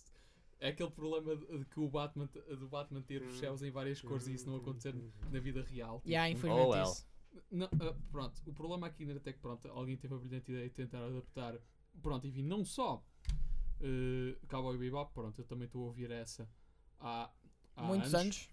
[0.61, 4.27] É aquele problema de, que o Batman, do Batman ter os céus em várias cores
[4.27, 4.95] e isso não acontecer
[5.31, 6.03] na vida real.
[6.05, 6.93] E há, infelizmente, Oh, well.
[6.93, 7.09] isso.
[7.51, 10.69] Não, ah, pronto, o problema aqui ainda até que pronto, alguém teve a brilhante ideia
[10.69, 11.57] de tentar adaptar,
[12.03, 13.03] pronto, enfim, não só
[13.81, 16.49] uh, Cowboy Bebop, pronto, eu também estou a ouvir essa
[16.99, 17.31] há,
[17.77, 18.49] há Muitos anos.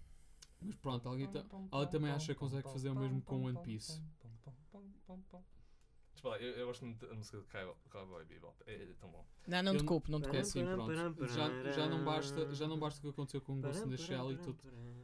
[0.62, 4.00] mas pronto, alguém, ta- alguém também acha que consegue fazer o mesmo com One Piece.
[6.18, 9.08] Desculpa, lá, eu, eu gosto muito da música de Cow- Cowboy Bebop, é, é tão
[9.08, 9.24] bom.
[9.46, 10.40] Não, não te culpo, não te É culpo.
[10.42, 13.86] assim, pronto, já, já, não basta, já não basta o que aconteceu com o Ghost
[13.86, 14.58] in the Shell e tudo,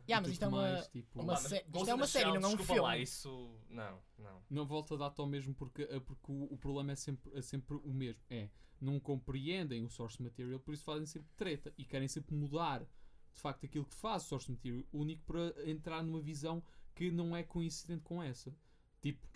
[0.09, 2.51] Yeah, mas isto é uma- mais, tipo, uma sé- isto é uma série, Shell, não
[2.51, 3.05] é um desculpa lá, filme.
[3.05, 3.57] isso.
[3.71, 4.43] Não, não.
[4.51, 7.41] não volta a dar ao mesmo porque, eh, porque o, o problema é sempre, é
[7.41, 8.21] sempre o mesmo.
[8.29, 8.51] É,
[8.81, 13.41] não compreendem o source material, por isso fazem sempre treta e querem sempre mudar de
[13.41, 16.63] facto aquilo que faz o source material único para entrar numa visão
[16.95, 18.55] que não é coincidente com essa.
[19.01, 19.27] Tipo,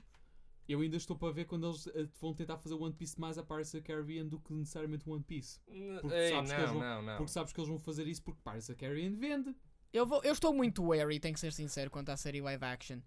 [0.69, 3.43] eu ainda estou para ver quando eles eh, vão tentar fazer One Piece mais a
[3.43, 5.59] Pirates of the Caribbean do que necessariamente One Piece.
[6.01, 7.17] Porque Ei, sabes que eles não, vão- não, não.
[7.17, 9.57] Porque sabes que eles vão fazer isso porque Pirates of the Caribbean vende.
[9.93, 13.01] Eu, vou, eu estou muito wary, tenho que ser sincero, quanto à série live action.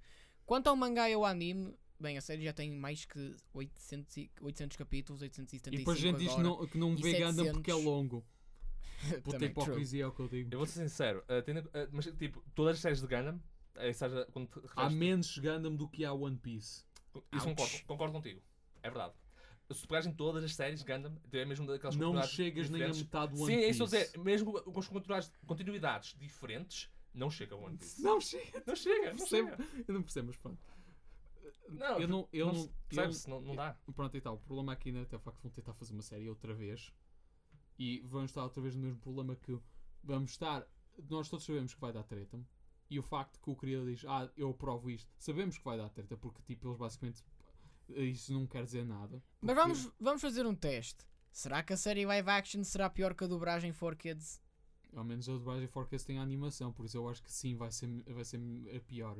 [0.46, 4.32] Quanto ao mangá e ao anime, bem, a série já tem mais que 800, e-
[4.42, 7.76] 800 capítulos, 875 E depois a gente diz não, que não vê Gundam porque é
[7.76, 7.84] 700.
[7.86, 8.26] longo.
[9.24, 10.50] Puta hipocrisia é o que eu digo.
[10.54, 13.40] Eu vou ser sincero, uh, tendo- uh, mas tipo, todas as séries de Gundam,
[13.76, 16.84] eh, seja, quando te Há referes- menos Gundam do que há One Piece.
[17.34, 18.42] Isso concordo, concordo contigo.
[18.82, 19.14] É verdade.
[19.72, 22.90] Se tu pegares em todas as séries Gundam, é mesmo daquelas Não chegas nem a
[22.90, 24.18] metade do One Sim, é isso a dizer.
[24.20, 28.02] Mesmo com as continuidades, continuidades diferentes, não chega a One Piece.
[28.02, 28.64] Não chega.
[28.68, 29.50] Não chega, não Percebo.
[29.50, 29.86] chega.
[29.88, 30.60] Eu não percebo, mas pronto.
[31.70, 32.28] Não, eu não.
[32.34, 32.62] Eu não, não,
[33.14, 33.34] se- eu-?
[33.34, 33.78] Não, não dá.
[33.96, 34.36] Pronto, e tal.
[34.36, 36.92] O problema aqui ainda até o facto de vão tentar fazer uma série outra vez.
[37.80, 39.58] E vamos estar outra vez no mesmo problema que
[40.04, 40.68] vamos estar.
[41.10, 42.40] Nós todos sabemos que vai dar treta.
[42.92, 45.90] E o facto que o criador diz, ah, eu aprovo isto, sabemos que vai dar
[45.90, 47.24] treta, porque tipo, eles basicamente.
[47.88, 49.24] Isso não quer dizer nada.
[49.42, 51.06] Mas porque- vamos, vamos fazer um teste.
[51.32, 54.42] Será que a série live action será pior que a dublagem for kids?
[54.94, 57.72] Ao menos a dublagem Forecast tem a animação, por isso eu acho que sim, vai
[57.72, 58.38] ser, vai ser
[58.76, 59.18] a pior.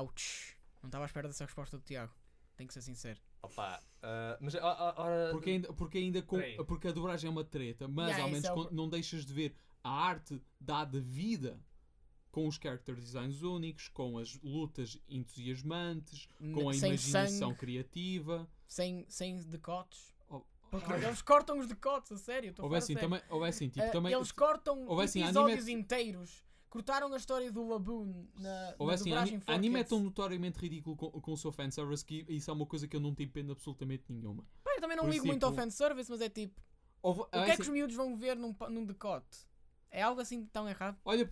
[0.00, 0.56] Ouch.
[0.82, 2.12] Não estava à espera dessa resposta do Tiago.
[2.56, 3.20] Tenho que ser sincero.
[3.42, 7.30] Opa, ah, mas a- a- ora, Porque ainda, porque ainda com, porque a dobragem é
[7.30, 9.54] uma treta, mas Yeah, ao menos é o- não deixas de ver
[9.84, 11.60] a arte dada vida
[12.36, 18.46] com os character designs únicos, com as lutas entusiasmantes, com a sem imaginação sangue, criativa.
[18.68, 20.14] sem, sem decotes.
[20.28, 20.42] Oh,
[21.02, 22.50] eles cortam os decotes, a sério.
[22.50, 23.08] estou a Houve falar assim, sério.
[23.08, 26.44] também, houve assim, tipo, Ah, também, Eles cortam houve assim, episódios anime- inteiros.
[26.68, 30.00] Cortaram a história do Laboon na, houve na assim, dublagem ani- for anime é tão
[30.00, 33.14] notoriamente ridículo com, com o seu fanservice que isso é uma coisa que eu não
[33.14, 34.44] tenho pena absolutamente nenhuma.
[34.62, 36.60] Pá, eu também não por ligo isso, muito ao fanservice, mas é tipo,
[37.00, 39.38] Houve- o que é que os miúdos vão ver num, num decote?
[39.90, 40.98] É algo assim tão errado?
[41.02, 41.30] Olha,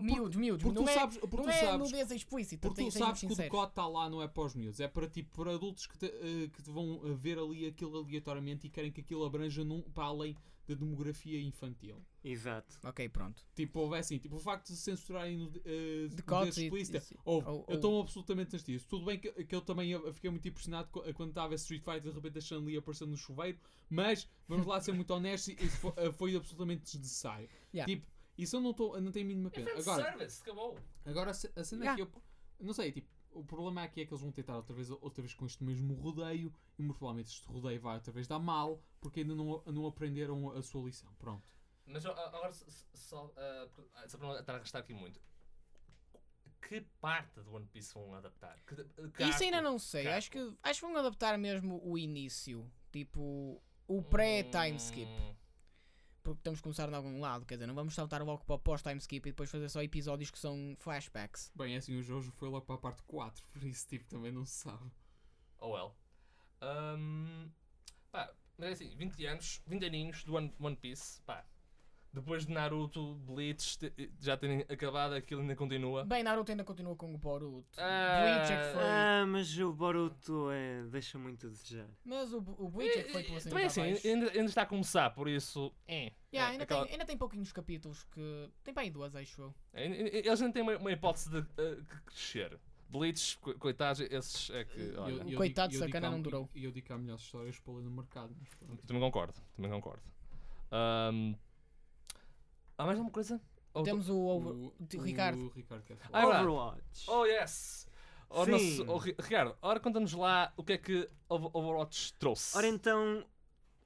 [0.00, 0.62] porque, Miúdos, miúdos.
[0.62, 2.98] porque Não tu é, sabes, porque não tu é sabes nudez explícita, Porque tem- tu
[2.98, 5.54] sabes que o decote está lá, não é para os miúdos, é para tipo para
[5.54, 9.00] adultos que te, eh, que te vão eh, ver ali aquilo aleatoriamente e querem que
[9.02, 10.36] aquilo abranja num, para além
[10.66, 11.96] da demografia infantil.
[12.24, 12.78] Exato.
[12.84, 13.44] Ok, pronto.
[13.54, 17.48] Tipo, houve assim, tipo, o facto de censurarem no, uh, Decotes e- explícita, e- houve,
[17.48, 18.84] ou- eu ou- estou absolutamente nas tias.
[18.84, 22.02] Tudo bem que, que eu também eu fiquei muito impressionado quando estava a Street Fighter
[22.02, 23.58] de repente a Chun-Li aparecendo no chuveiro,
[23.90, 27.48] mas vamos lá ser muito honestos, isso foi, eh, foi absolutamente desnecessário.
[27.74, 27.92] Yeah.
[27.92, 28.06] Tipo,
[28.38, 29.70] isso eu não, tô, eu não tenho a mínima É pena.
[29.72, 30.78] Agora, fanservice, acabou.
[31.04, 32.02] Agora a ce- a cena Yeah.
[32.02, 32.22] é que eu.
[32.60, 35.34] Não sei, tipo, o problema aqui é que eles vão tentar outra vez, outra vez
[35.34, 39.20] com este mesmo rodeio e muito provavelmente este rodeio vai outra vez dar mal porque
[39.20, 41.12] ainda não, não aprenderam a sua lição.
[41.18, 41.42] Pronto.
[41.86, 43.68] Mas agora, só, ah,
[44.06, 45.20] só para não estar a gastar aqui muito,
[46.68, 48.56] que parte do One Piece vão adaptar?
[48.64, 49.68] Que, que Isso ainda arco?
[49.70, 50.06] não sei.
[50.06, 52.70] Acho que, acho que vão adaptar mesmo o início.
[52.92, 55.06] Tipo, o pré-time skip.
[55.10, 55.34] Hum,
[56.22, 57.44] porque temos que começar de algum lado.
[57.44, 60.30] Quer dizer, não vamos saltar logo para o pós-time skip e depois fazer só episódios
[60.30, 61.50] que são flashbacks.
[61.54, 64.32] Bem, é assim, o Jojo foi logo para a parte 4, por isso, tipo, também
[64.32, 64.90] não se sabe.
[65.58, 65.96] Oh well.
[66.60, 67.48] Ahm,
[68.10, 71.44] pá, mas é assim, 20 anos, 20 aninhos do One, One Piece, pá.
[72.12, 73.78] Depois de Naruto, Bleach,
[74.20, 76.04] já terem acabado, aquilo ainda continua.
[76.04, 77.66] Bem, Naruto ainda continua com o Boruto.
[77.80, 78.82] Ah, Bleach é que foi.
[78.84, 81.88] Ah, mas o Boruto é, deixa muito a desejar.
[82.04, 84.66] Mas o, o Bleach é que foi pela cena Também assim, ainda, ainda está a
[84.66, 85.72] começar, por isso.
[85.88, 88.50] É, Yeah, é ainda, aquela- tem, ainda tem pouquinhos capítulos que.
[88.62, 89.54] Tem para aí duas, acho eu.
[89.72, 89.86] é,
[90.18, 92.58] Eles ainda têm uma, uma hipótese de eh, que crescer.
[92.90, 94.78] Bleach, co- coitados, esses é que.
[94.80, 96.46] E Olha, eu- coitado sacana não durou.
[96.54, 98.36] E eu digo que há melhores histórias para ler no mercado,
[98.86, 100.02] também concordo, também concordo.
[100.70, 101.34] Ahm,
[102.78, 103.40] há mais alguma coisa?
[103.74, 105.46] Ou- Temos o, over- O, o Ricardo.
[105.46, 106.18] O Ricardo quer falar.
[106.18, 106.40] Ah, é.
[106.40, 107.04] Overwatch.
[107.10, 107.88] Oh yes!
[108.44, 108.50] Sim.
[108.50, 112.56] nosso- oh, Ri- Ricardo, ora conta-nos lá o que é que Over- Overwatch trouxe.
[112.56, 113.24] Ora então,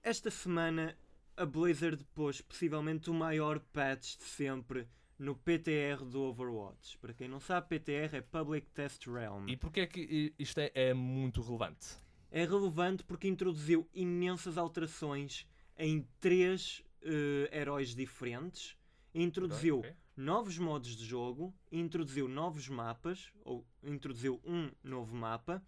[0.02, 0.96] esta semana
[1.36, 6.96] a Blizzard pôs possivelmente o maior patch de sempre no PTR do Overwatch.
[6.98, 9.48] Para quem não sabe, PTR é Public Test Realm.
[9.48, 11.96] E porquê é que isto é, é muito relevante?
[12.30, 15.46] É relevante porque introduziu imensas alterações
[15.78, 18.76] em três eh, heróis diferentes.
[19.14, 19.96] Introduziu Ok, ok.
[20.16, 25.64] novos modos de jogo, introduziu novos mapas, ou introduziu um novo mapa,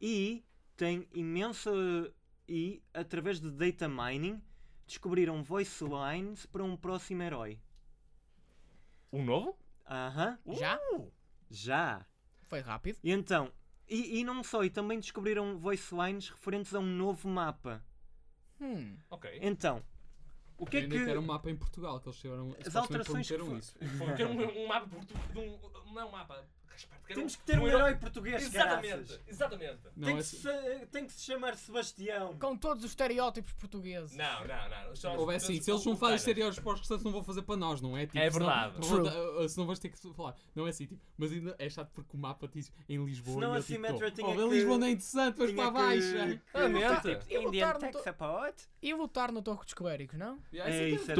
[0.00, 0.44] e
[0.76, 1.70] tem imensa.
[2.46, 4.42] E através de data mining
[4.86, 7.58] descobriram voice lines para um próximo herói.
[9.10, 9.56] Um novo?
[9.88, 10.78] Aham, Já?
[10.92, 11.10] Uh!
[11.50, 12.06] já!
[12.48, 12.98] Foi rápido.
[13.02, 13.50] E então,
[13.88, 17.82] e, e não só, e também descobriram voice lines referentes a um novo mapa.
[18.60, 18.96] Hum.
[19.10, 19.38] Ok.
[19.42, 19.82] Então,
[20.58, 20.88] o que é que.
[20.88, 22.50] que era um mapa em Portugal, que eles tiveram.
[22.50, 23.74] supostamente alterações que isso.
[24.16, 25.58] Ter um, um mapa portu- de um,
[25.92, 26.44] não é um mapa.
[27.06, 29.20] Quero Temos que ter um herói português, Exatamente, caraças.
[29.26, 29.78] exatamente.
[29.96, 32.36] Não, Tem é que, se, tem que se chamar Sebastião.
[32.38, 34.16] Com todos os estereótipos portugueses.
[34.16, 34.96] Não, não, não.
[34.96, 37.42] Só- Ou é assim, se eles não fazem estereótipos para os restantes, não vão fazer
[37.42, 38.06] para nós, não é?
[38.06, 38.74] Tipo, É verdade.
[38.80, 39.38] não vou True.
[39.42, 40.34] dar- senão vais ter que falar.
[40.54, 43.34] Não é assim, tipo, mas ainda é chato porque o mapa diz em Lisboa.
[43.34, 45.70] Senão a eu, tipo, Symmetra tô, tinha oh, que- Lisboa não é interessante, Tinha para
[45.70, 46.00] baixo.
[46.12, 47.00] que- Realmente.
[47.02, 48.54] tipo, E Indian no Tech Support?
[48.82, 50.38] E lutar no Torre dos Clérigos, não?
[50.52, 51.14] É, isso é.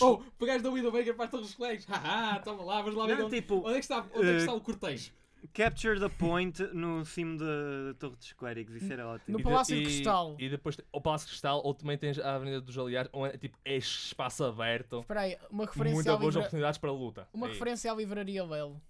[0.00, 1.84] Oh, pegaste da Widowmaker para as Torres Colegas.
[1.88, 4.36] Haha, toma lá, vamos lá ver Não, onde, tipo, é que está, onde é que
[4.36, 5.12] eh, está o cortejo.
[5.54, 9.34] Capture the point no cimo da Torre dos Clérigos, isso era ótimo.
[9.34, 10.36] No E de- Palácio de e- Cristal.
[10.38, 13.38] E depois o Palácio de Cristal, ou também tens a Avenida dos Aliados, onde é
[13.38, 14.98] tipo é espaço aberto.
[15.00, 16.40] Espera aí, uma referência, Muitas à, boas livra...
[16.40, 17.28] oportunidades para luta.
[17.32, 17.52] uma Aí.
[17.52, 18.82] referência à livraria Lelo.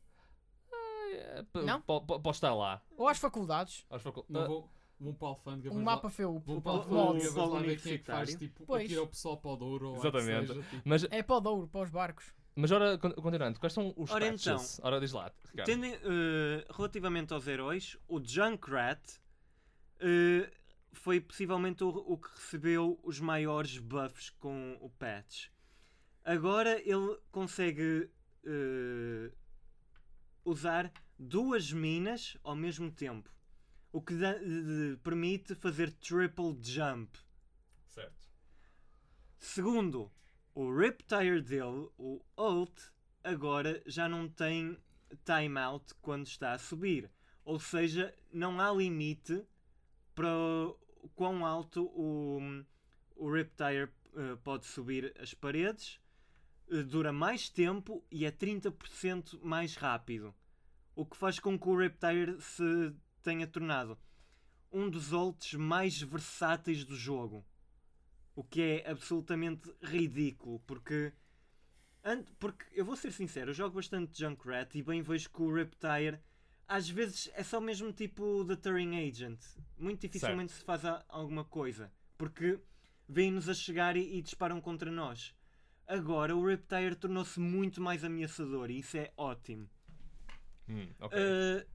[1.12, 1.80] É, p- Não?
[1.82, 2.80] po- po- Pode estar lá.
[2.96, 3.84] Ou às faculdades.
[3.90, 5.74] Aos facu- Não Ah, vou, vou para a alfândega.
[5.74, 6.08] Um mapa.
[6.08, 8.64] Vou para a o- alfândega, o- vamos lá o ver quem é que faz, tipo,
[8.66, 8.90] Pois.
[8.90, 9.96] é o pessoal para o Douro.
[9.96, 10.46] Exatamente.
[10.48, 10.82] seja, tipo.
[10.84, 12.32] Mas, É para o Douro, para os barcos.
[12.60, 14.80] Mas ora, con- continuando, quais são os Ora patches?
[14.82, 15.32] Ora, diz lá,
[16.02, 19.00] eh, relativamente aos heróis, o Junkrat
[20.00, 20.50] eh,
[20.92, 25.48] foi possivelmente o, o que recebeu os maiores buffs com o patch.
[26.24, 28.10] Agora ele consegue
[28.44, 29.32] eh,
[30.44, 33.30] usar duas minas ao mesmo tempo,
[33.92, 37.16] o que lhe permite fazer triple jump.
[37.86, 38.28] Certo.
[39.38, 40.10] Segundo,
[40.60, 42.90] o Riptire dele, o Ult,
[43.22, 44.76] agora já não tem
[45.24, 47.08] timeout quando está a subir.
[47.44, 49.46] Ou seja, não há limite
[50.16, 50.28] para
[51.14, 52.40] quão alto o,
[53.14, 56.00] o Riptire eh, pode subir as paredes.
[56.68, 60.34] Eh, dura mais tempo e é 30% mais rápido.
[60.96, 62.92] O que faz com que o Riptire se
[63.22, 63.96] tenha tornado
[64.72, 67.46] um dos ults mais versáteis do jogo.
[68.38, 71.12] O que é absolutamente ridículo, porque.
[72.38, 76.20] Porque eu vou ser sincero, eu jogo bastante Junkrat e bem vejo que o Reptire
[76.68, 79.40] às vezes é só mesmo tipo The Turing Agent.
[79.76, 81.90] Muito dificilmente se faz alguma coisa.
[82.16, 82.60] Porque
[83.08, 85.34] vêm-nos a chegar e, e disparam contra nós.
[85.84, 89.68] Agora o Reptire tornou-se muito mais ameaçador e isso é ótimo.
[90.68, 91.18] Hum, ok.
[91.18, 91.66] Uh,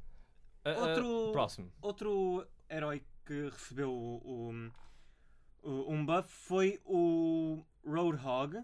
[0.63, 1.73] ah, outro- próximo.
[1.81, 4.71] Outro herói que recebeu o, o- o-
[5.63, 8.63] um buff foi o Roadhog,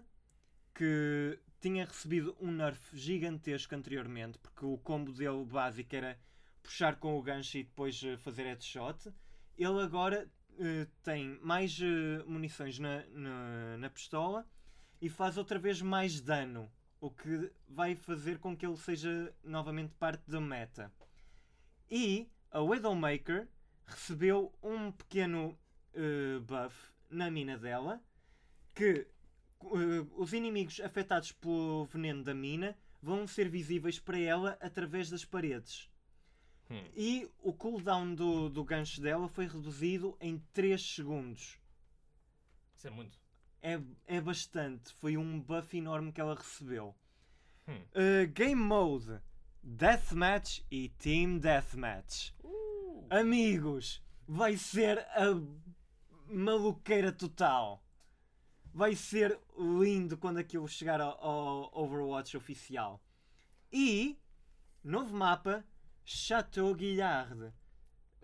[0.74, 6.18] que tinha recebido um nerf gigantesco anteriormente, porque o combo dele básico era
[6.62, 9.12] puxar com o gancho e depois eh, fazer headshot.
[9.58, 14.46] Ele agora eh, tem mais eh, munições na, na, na pistola
[15.00, 16.70] e faz outra vez mais dano,
[17.00, 20.92] o que vai fazer com que ele seja novamente parte da meta.
[21.90, 23.48] E a Widowmaker
[23.86, 25.58] recebeu um pequeno
[25.94, 28.02] eh, buff na mina dela
[28.74, 29.06] que
[29.62, 35.24] eh, os inimigos afetados pelo veneno da mina vão ser visíveis para ela através das
[35.24, 35.90] paredes.
[36.70, 36.84] Hum.
[36.94, 41.58] E o cooldown do, do gancho dela foi reduzido em 3 segundos.
[42.76, 43.18] Isso é muito.
[43.60, 44.92] é, é bastante.
[44.94, 46.94] Foi um buff enorme que ela recebeu.
[47.68, 47.82] Hum.
[47.94, 49.20] Uh, game Mode,
[49.62, 52.32] Deathmatch e Team Deathmatch.
[52.42, 55.26] Uh, Amigos, vai ser a
[56.30, 57.82] maluqueira total.
[58.72, 63.02] Vai ser lindo quando aquilo chegar ao, ao Overwatch oficial.
[63.72, 64.16] E,
[64.82, 65.64] novo mapa,
[66.04, 67.52] Chateau Guillard.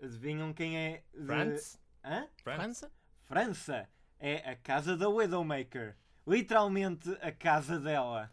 [0.01, 1.03] Adivinham quem é?
[1.13, 1.77] de- France?
[2.03, 2.27] Hã?
[2.43, 2.57] France?
[2.57, 2.91] França?
[3.25, 3.89] França.
[4.19, 5.95] É a casa da Widowmaker.
[6.25, 8.31] Literalmente a casa dela.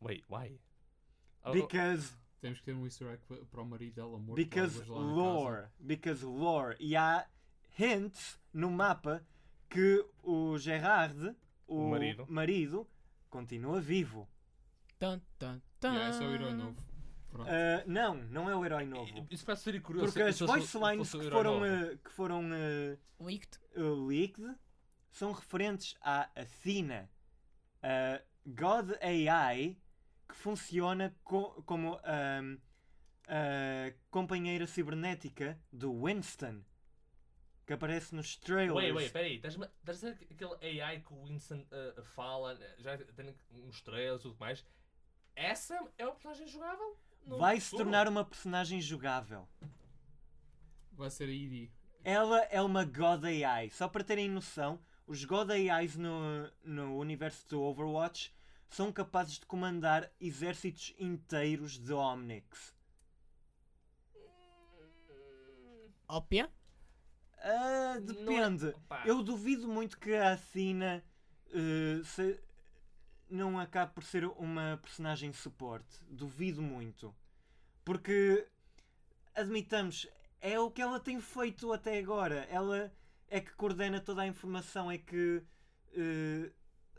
[0.00, 0.60] Wait, why?
[1.44, 4.34] Oh, Because Temos que ter um easter egg pa- para o marido dela morto.
[4.34, 5.68] Because lore.
[5.78, 6.76] Because lore.
[6.80, 7.24] E há
[7.78, 9.24] hints no mapa
[9.68, 11.34] que o Gerard,
[11.66, 12.26] o, O marido.
[12.28, 12.88] marido,
[13.30, 14.28] continua vivo.
[14.98, 15.94] Tan, tan, tan.
[15.94, 16.76] Yeah, esse é o herói novo.
[17.34, 19.26] Ah, não, não é o herói novo.
[19.30, 20.06] Isso parece ser curioso.
[20.08, 21.64] Porque as se fosse- voice lines fosse o que foram, novo.
[21.66, 23.58] ah, que foram ah, Leaked.
[23.76, 24.54] uh, leaked
[25.10, 27.10] são referentes à Athena,
[27.82, 29.78] a God AI
[30.28, 36.62] que funciona co- como a companheira cibernética do Winston,
[37.72, 38.74] que aparece nos trailers.
[38.74, 39.36] Wait, wait, peraí.
[39.36, 44.20] Estás-me estás a dizer aquele AI que o Winston uh, fala, já tem uns trailers
[44.20, 44.64] e tudo mais.
[45.34, 46.98] Essa é uma personagem jogável?
[47.26, 47.84] Vai se futuro?
[47.84, 49.48] tornar uma personagem jogável.
[50.92, 51.72] Vai ser a Edie.
[52.04, 53.70] Ela é uma God AI.
[53.70, 58.34] Só para terem noção, os God AIs no, no universo do Overwatch
[58.68, 62.74] são capazes de comandar exércitos inteiros de Omnics.
[66.06, 66.50] Ópia?
[67.42, 68.74] É- depende.
[68.88, 69.04] pá.
[69.06, 71.02] Eu duvido muito que a Athena
[71.54, 72.40] eh, se-
[73.28, 75.98] não acabe por ser uma personagem de suporte.
[76.08, 77.14] Duvido muito.
[77.84, 78.46] Porque,
[79.34, 80.06] admitamos,
[80.40, 82.44] é o que ela tem feito até agora.
[82.50, 82.92] Ela
[83.28, 85.42] é que coordena toda a informação, é que
[85.94, 86.50] eh,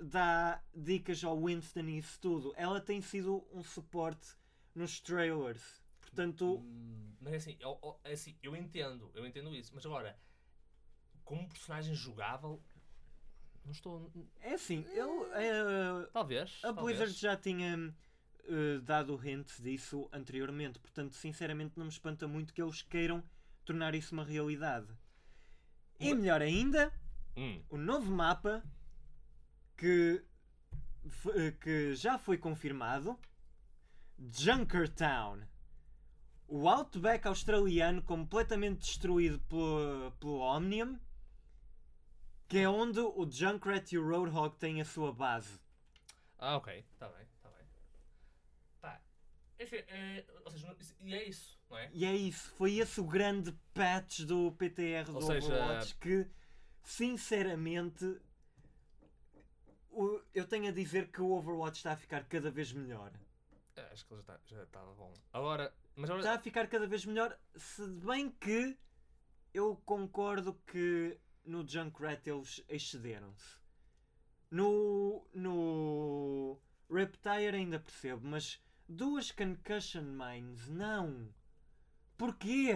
[0.01, 2.53] dá dicas ao Winston e isso tudo.
[2.57, 4.35] Ela tem sido um suporte
[4.75, 5.81] nos trailers.
[6.01, 10.15] Portanto, Hum, Mas é assim, eu, é assim, eu entendo, eu entendo isso, mas agora,
[11.23, 12.61] como personagem jogável,
[13.65, 14.11] não estou.
[14.41, 15.27] é assim, eu.
[15.33, 16.59] eh, Talvez.
[16.63, 16.97] A talvez.
[16.97, 17.93] Blizzard já tinha
[18.45, 23.23] eh, dado hints disso anteriormente, portanto, sinceramente, não me espanta muito que eles queiram
[23.65, 24.87] tornar isso uma realidade.
[25.99, 26.91] E Uma- melhor ainda,
[27.37, 28.63] Hum, o novo mapa
[29.77, 30.23] que,
[31.35, 33.17] eh, que já foi confirmado:
[34.19, 35.41] Junkertown.
[36.47, 40.99] O Outback australiano completamente destruído pelo, pelo Omnium,
[42.53, 45.59] que é onde o Junkrat e o Roadhog têm a sua base.
[46.37, 47.65] Ah, ok, está bem, está bem.
[48.79, 49.01] Pá,
[49.59, 51.89] enfim, é, ou seja, e é isso, não é?
[51.91, 56.27] E é isso, foi esse o grande patch do PTR do Ou seja, Overwatch que,
[56.83, 58.21] sinceramente,
[60.35, 63.11] eu tenho a dizer que o Overwatch está a ficar cada vez melhor.
[63.75, 65.11] É, Acho que ele já está já tá bom.
[65.33, 66.21] Agora, mas agora.
[66.21, 68.77] Está a ficar cada vez melhor, se bem que
[69.55, 73.61] eu concordo que no Junkrat eles excederam-se.
[74.51, 81.33] No, no Reptire ainda percebo, mas duas Concussion Mines, não.
[82.17, 82.75] Porquê?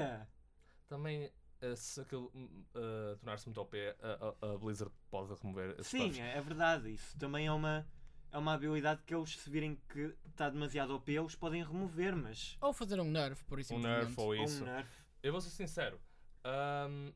[0.87, 2.31] Também, eh, se aquilo
[2.73, 6.19] eh, tornar-se muito OP, a, a, Blizzard pode remover Sim, buffs.
[6.19, 6.91] é, verdade.
[6.93, 7.87] Isso também é uma,
[8.31, 12.57] é uma habilidade que eles, se virem que está demasiado OP, eles podem remover, mas.
[12.59, 14.63] Ou fazer um nerf, por isso Um nerf ou isso.
[14.63, 14.89] Ou um nerf.
[15.21, 15.99] Eu vou ser sincero.
[16.43, 17.11] ahm,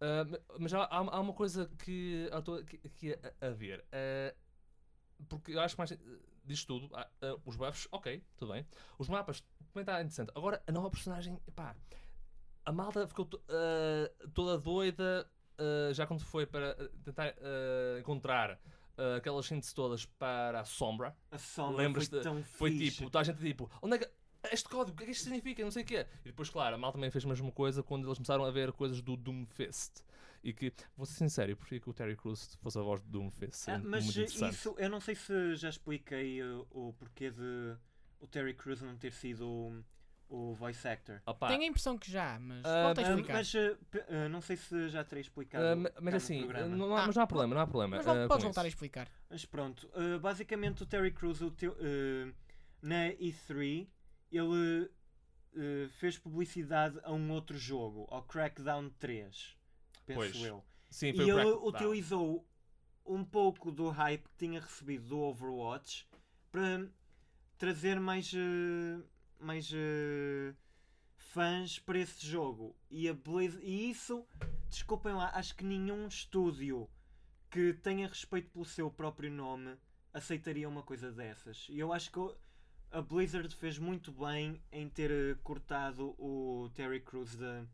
[0.00, 3.84] ah, ma- mas há, há uma coisa que estou aqui, aqui a, a ver.
[3.92, 4.34] ah,
[5.28, 5.98] porque eu acho que mais eh,
[6.44, 8.66] disto tudo, ah, ah, os buffs, ok, tudo bem.
[8.98, 9.40] Os mapas
[9.72, 10.30] também está interessante.
[10.34, 11.74] Agora, a nova personagem, pá,
[12.64, 15.28] a malta ficou to- ah, toda doida
[15.58, 18.60] ah, já quando foi para ah, tentar ah, encontrar
[18.98, 21.16] ah, aquelas hints todas para a sombra.
[21.30, 22.96] A sombra Lembras-te- foi tão Foi fixe.
[22.98, 24.10] tipo, toda a gente tipo, onde é que.
[24.52, 25.62] Este código, o que é que isto significa?
[25.64, 26.06] Não sei o quê.
[26.24, 28.72] E depois, claro, a mal também fez a mesma coisa quando eles começaram a ver
[28.72, 30.02] coisas do Doomfist.
[30.44, 33.08] E que, vou ser sincero, eu preferia que o Terry Crews fosse a voz do
[33.08, 33.68] Doomfist.
[33.68, 37.74] Ah, É mas isso, eu não sei se já expliquei uh, o porquê de
[38.20, 39.84] o Terry Crews não ter sido o,
[40.28, 41.20] o voice actor.
[41.26, 43.32] Opa, Tenho a impressão que já, mas Ah, volta a explicar.
[43.34, 45.64] mas uh, uh, não sei se já terei explicado.
[45.82, 47.96] cá mas assim, não, há- Ah, mas não há problema, não há problema.
[47.96, 48.76] Mas ah, podes voltar a isso.
[48.76, 49.08] explicar.
[49.28, 52.32] Mas pronto, uh, basicamente o Terry Crews o teu- uh,
[52.80, 53.88] na E3
[54.30, 54.84] ele
[55.54, 59.56] uh, fez publicidade a um outro jogo, ao Crackdown 3,
[60.06, 60.64] penso Pois, eu.
[60.90, 62.46] Sim, E ele utilizou
[63.04, 66.08] um pouco do hype que tinha recebido do Overwatch
[66.50, 66.88] para
[67.58, 69.02] trazer mais, eh,
[69.38, 70.54] mais eh,
[71.16, 72.74] fãs para esse jogo.
[72.90, 74.26] E, a Blizz- e isso,
[74.68, 76.88] desculpem lá, acho que nenhum estúdio
[77.50, 79.76] que tenha respeito pelo seu próprio nome
[80.12, 81.66] aceitaria uma coisa dessas.
[81.68, 82.18] E eu acho que
[82.90, 87.64] a Blizzard fez muito bem em ter eh, cortado o Terry Crews da,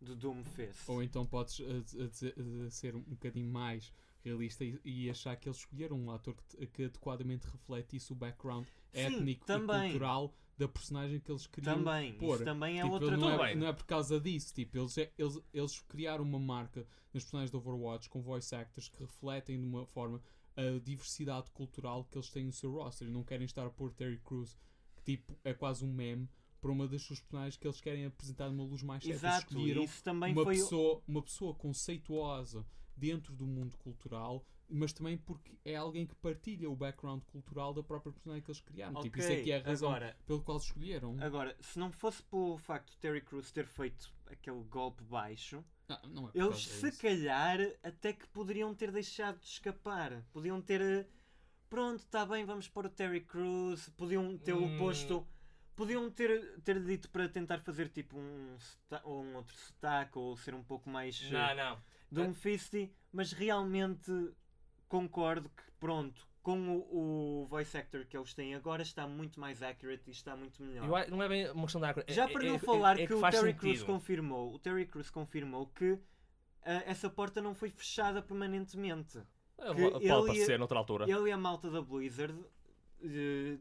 [0.00, 0.88] do Doomfist.
[0.88, 2.34] Ou então podes a dizer-
[2.66, 3.92] a ser um bocadinho mais
[4.24, 8.66] realista e, e achar que eles escolheram um ator que, que adequadamente refletisse o background
[8.92, 9.76] Sim, étnico também.
[9.88, 12.34] e cultural da personagem que eles queriam Também, pôr.
[12.34, 14.52] isso também é Tipo, outra não, é, não é por causa disso.
[14.52, 16.80] Tipo, eles, é- eles, eles criaram uma marca
[17.14, 20.20] nos personagens do Overwatch com voice actors que refletem de uma forma
[20.58, 23.06] a diversidade cultural que eles têm no seu roster.
[23.06, 24.56] E não querem estar a pôr Terry Crews,
[24.96, 26.28] que tipo, é quase um meme,
[26.60, 29.16] para uma das suas personagens que eles querem apresentar numa luz mais certa.
[29.16, 34.92] Exato, Escolheram isso também uma foi pessoa, uma pessoa conceituosa dentro do mundo cultural, mas
[34.92, 39.00] também porque é alguém que partilha o background cultural da própria personagem que eles criaram.
[39.00, 41.16] tipo, isso é que é a razão agora, pelo qual escolheram.
[41.20, 46.00] agora, se não fosse pelo facto de Terry Crews ter feito aquele golpe baixo, Ah,
[46.06, 47.02] não é eles se disso.
[47.02, 50.22] calhar até que poderiam ter deixado de escapar.
[50.32, 50.80] Podiam ter.
[50.80, 51.06] eh,
[51.70, 53.88] Pronto, está bem, vamos pôr o Terry Crews.
[53.90, 54.76] Podiam ter o Hum.
[54.78, 55.26] posto.
[55.76, 58.56] Podiam ter, ter dito para tentar fazer tipo um,
[59.04, 61.82] ou um outro sotaque ou ser um pouco mais eh, Não, não.
[62.10, 64.10] Doomfisty, mas realmente
[64.88, 69.62] concordo que pronto, com o, o voice actor que eles têm agora está muito mais
[69.62, 70.84] accurate e está muito melhor.
[70.84, 73.06] Eu não é bem uma questão da Já é- para é- não é- falar é
[73.06, 75.98] que, o faz Terry Crews confirmou, o Terry Crews confirmou que
[76.62, 79.18] ah, essa porta não foi fechada permanentemente.
[79.58, 81.10] É, que Pode ia- noutra altura.
[81.10, 82.34] Ele e a malta da Blizzard
[83.02, 83.58] eh,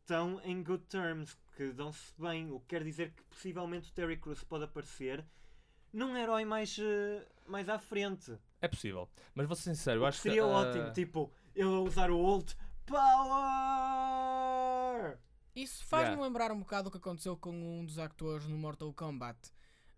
[0.00, 4.16] estão em good terms, que dão-se bem, o que quer dizer que possivelmente o Terry
[4.16, 5.24] Crews pode aparecer
[5.92, 8.36] num herói mais, eh, mais à frente.
[8.60, 9.08] É possível.
[9.34, 10.48] Mas vou ser sincero, eu O acho que seria que.
[10.48, 12.56] ah, ótimo, tipo, ele a usar o Ult
[13.84, 15.18] Power!
[15.54, 16.22] Isso faz-me Yeah.
[16.26, 19.38] lembrar um bocado o que aconteceu com um dos atores no Mortal Kombat.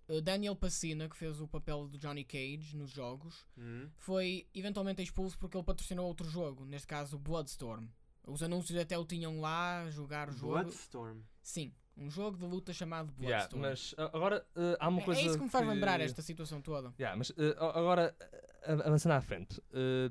[0.09, 3.89] Uh, Daniel Pacina, que fez o papel do Johnny Cage nos jogos, Hum.
[3.97, 7.87] foi eventualmente expulso porque ele patrocinou outro jogo, neste caso Bloodstorm.
[8.25, 10.53] Os anúncios até o tinham lá, jogar o jogo.
[10.55, 11.21] Bloodstorm.
[11.43, 13.63] Sim, um jogo de luta chamado yeah, Bloodstorm.
[13.63, 15.21] mas ah, agora ah, há uma É- coisa.
[15.21, 16.93] é isso que me faz lembrar esta situação toda.
[17.01, 20.11] Yeah, mas eh, a- agora, eh, avançando à frente, eh,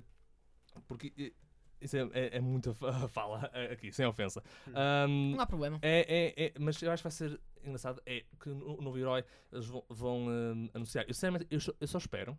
[0.88, 1.34] porque eh,
[1.82, 4.44] isso é, é, é muita fa- fala aqui, sem ofensa.
[4.74, 5.80] Ahm, Não há problema.
[5.82, 9.24] é, é, é, mas eu acho que vai ser engraçado é que o novo herói
[9.52, 11.06] eles vão, vão eh, anunciar.
[11.08, 12.38] Eu, sinceramente, eu, só, eu só espero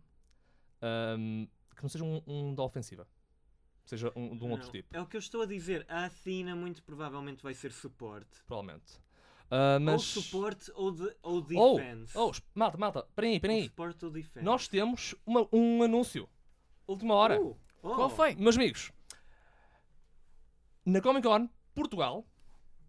[0.81, 3.07] ahm, que não seja um, um da ofensiva,
[3.85, 5.85] seja um, de um outro Não, tipo, É o que eu estou a dizer.
[5.87, 8.43] A Athena muito provavelmente vai ser suporte.
[8.45, 8.99] provavelmente.
[9.49, 10.15] Ah, mas...
[10.17, 12.17] Ou suporte ou, de, ou Oh, defense.
[12.17, 13.63] oh, malta, malta, peraí, Ou peraí.
[13.63, 14.43] suporte ou defense.
[14.45, 16.27] Nós temos uma- um anúncio.
[16.85, 17.39] Última hora.
[17.41, 17.95] Uh, oh.
[17.95, 18.35] Qual foi?
[18.35, 18.91] Meus amigos,
[20.85, 22.25] na Comic Con Portugal,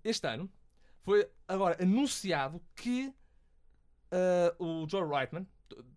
[0.05, 0.51] este ano,
[1.03, 3.13] foi agora anunciado que
[4.13, 5.47] ah, o Joe Reitman,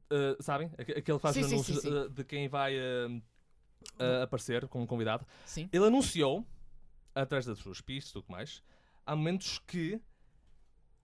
[0.09, 0.71] ah, sabem?
[0.77, 1.97] Aque- Aquele que faz Sim, os sim, anúncios sim, sim.
[1.97, 2.75] ah, de quem vai
[4.23, 5.25] aparecer como convidado.
[5.71, 6.45] Ele anunciou,
[7.15, 8.63] através das suas pistas e tudo mais,
[9.05, 9.99] há momentos que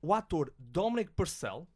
[0.01, 1.67] o ator Dominic Purcell,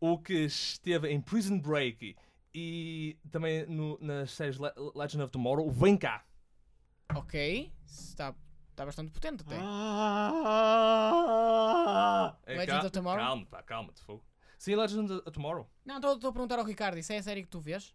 [0.00, 2.16] o que esteve em Prison Break
[2.54, 6.24] e também no, nas séries Le- Legend of Tomorrow, vem cá.
[7.14, 7.72] Ok.
[7.86, 8.34] Está,
[8.70, 9.56] está bastante potente até.
[11.00, 12.36] Ah!
[12.46, 13.24] É, Legend cal- of Tomorrow?
[13.24, 14.24] Calma, pá, calma, te fogo.
[14.58, 15.70] Sim, Legend of Tomorrow.
[15.84, 17.94] Não, estou a perguntar ao Ricardo, isso é a série que tu vês?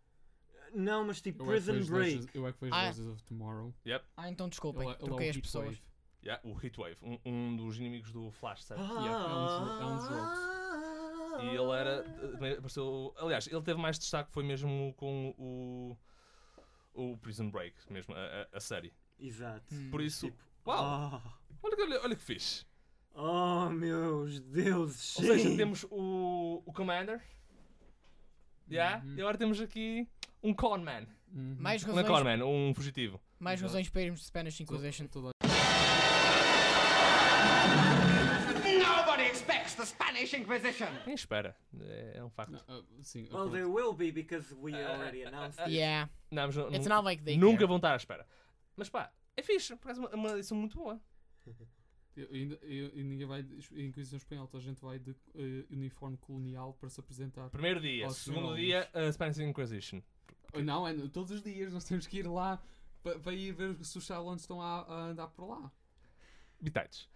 [0.73, 1.91] Não, mas tipo Eu é Prison Break.
[2.15, 2.81] Legends- Eu é que vejo Ah.
[2.87, 3.73] Legends of Tomorrow.
[4.17, 5.81] Ah, então desculpem, Ele é- é o troquei as pessoas.
[6.23, 8.81] Yeah, o Heatwave, um, um dos inimigos do Flash, certo?
[8.81, 10.09] Yeah, é um dos
[11.43, 12.05] E ele era.
[12.57, 15.97] apareceu- aliás, ele teve mais destaque, foi mesmo com o.
[16.93, 18.93] O Prison Break, mesmo, a, a- série.
[19.19, 19.65] Exato.
[19.73, 19.89] Hum.
[19.91, 20.27] Por isso.
[20.27, 20.79] Tipo, Uau!
[20.81, 21.21] ah.
[21.61, 22.65] Olha, que- olha, olha que fixe.
[23.13, 25.17] Oh, meus deuses.
[25.17, 25.57] Ou seja, sim.
[25.57, 27.21] temos o, o Commander.
[28.69, 29.15] Yeah, Uhum.
[29.15, 30.07] E agora temos aqui
[30.41, 31.05] um Conman.
[31.33, 31.55] Uhum.
[31.59, 33.19] Mais é razões, Conman, um fugitivo.
[33.39, 35.07] mais razões para irmos de Spanish Inquisition.
[39.75, 40.87] Expects the Spanish Inquisition.
[41.05, 41.55] Nem espera.
[41.81, 42.51] É, é um facto.
[42.51, 45.71] Não, ah, sim, Well, there will be because we already announced it.
[45.71, 47.67] Yeah, Não, mas it's not like they nunca care.
[47.67, 48.25] vão estar à espera.
[48.75, 49.75] Mas pá, é fixe.
[49.75, 50.99] Por acaso é uma, uma edição muito boa.
[52.15, 55.11] eu- ainda- eu- e ninguém vai de em Inquisição Espanhola, toda a gente vai de
[55.35, 57.49] eh, uniforme colonial para se apresentar.
[57.49, 58.05] Primeiro dia.
[58.05, 60.01] Aos Segundo dia, a Spanish Inquisition.
[60.53, 62.61] Ah, Não, é no- todos os dias nós temos que ir lá
[63.03, 65.71] pa- para ir ver se os Cylons estão a, a andar por lá.
[66.61, 67.09] Bitites.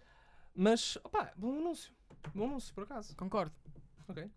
[0.54, 1.92] Mas, opá, bom anúncio.
[2.34, 3.14] Bom anúncio, por acaso.
[3.16, 3.54] Concordo.
[4.08, 4.30] Ok.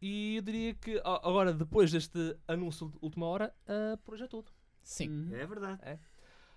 [0.00, 4.24] E eu diria que a- agora, depois deste anúncio de última hora, ah, por hoje
[4.24, 4.52] é tudo.
[4.82, 5.08] Sim.
[5.08, 5.34] Uhum.
[5.34, 6.00] É verdade.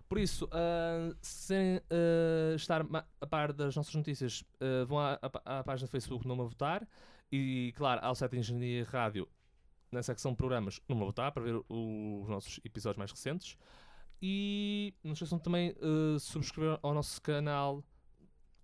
[0.08, 5.00] Por isso, ah, se querem ah, estar ma- a par das nossas notícias, ah, vão
[5.00, 6.88] à, à pá- à página do Facebook Não Me Votar
[7.32, 9.28] e, claro, ao site de Engenharia Rádio
[9.92, 13.58] na secção de programas no meu tab para ver o- os nossos episódios mais recentes.
[14.22, 17.82] E não se esqueçam de também eh, subscrever ao nosso canal,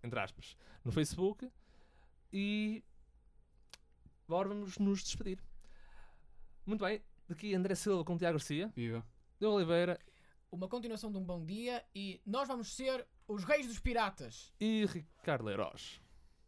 [0.05, 1.49] entre aspas, no Facebook.
[2.31, 2.83] E
[4.27, 5.39] agora vamos nos despedir.
[6.65, 9.05] Muito bem, daqui André Silva com Tiago Garcia, Viva.
[9.39, 9.99] de Oliveira
[10.51, 14.53] Uma continuação de um bom dia e nós vamos ser os reis dos piratas.
[14.59, 15.99] e Ricardo Leiroz.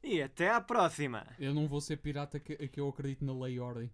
[0.03, 1.25] E até à próxima!
[1.39, 3.91] Eu não vou ser pirata que, que eu acredito na lei e ordem.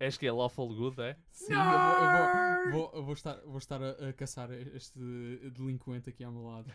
[0.00, 1.16] És que é lawful good, é?
[1.30, 4.98] Sim, eu vou, eu vou, vou, eu vou estar, vou estar a, a caçar este
[5.52, 6.72] delinquente aqui ao meu lado.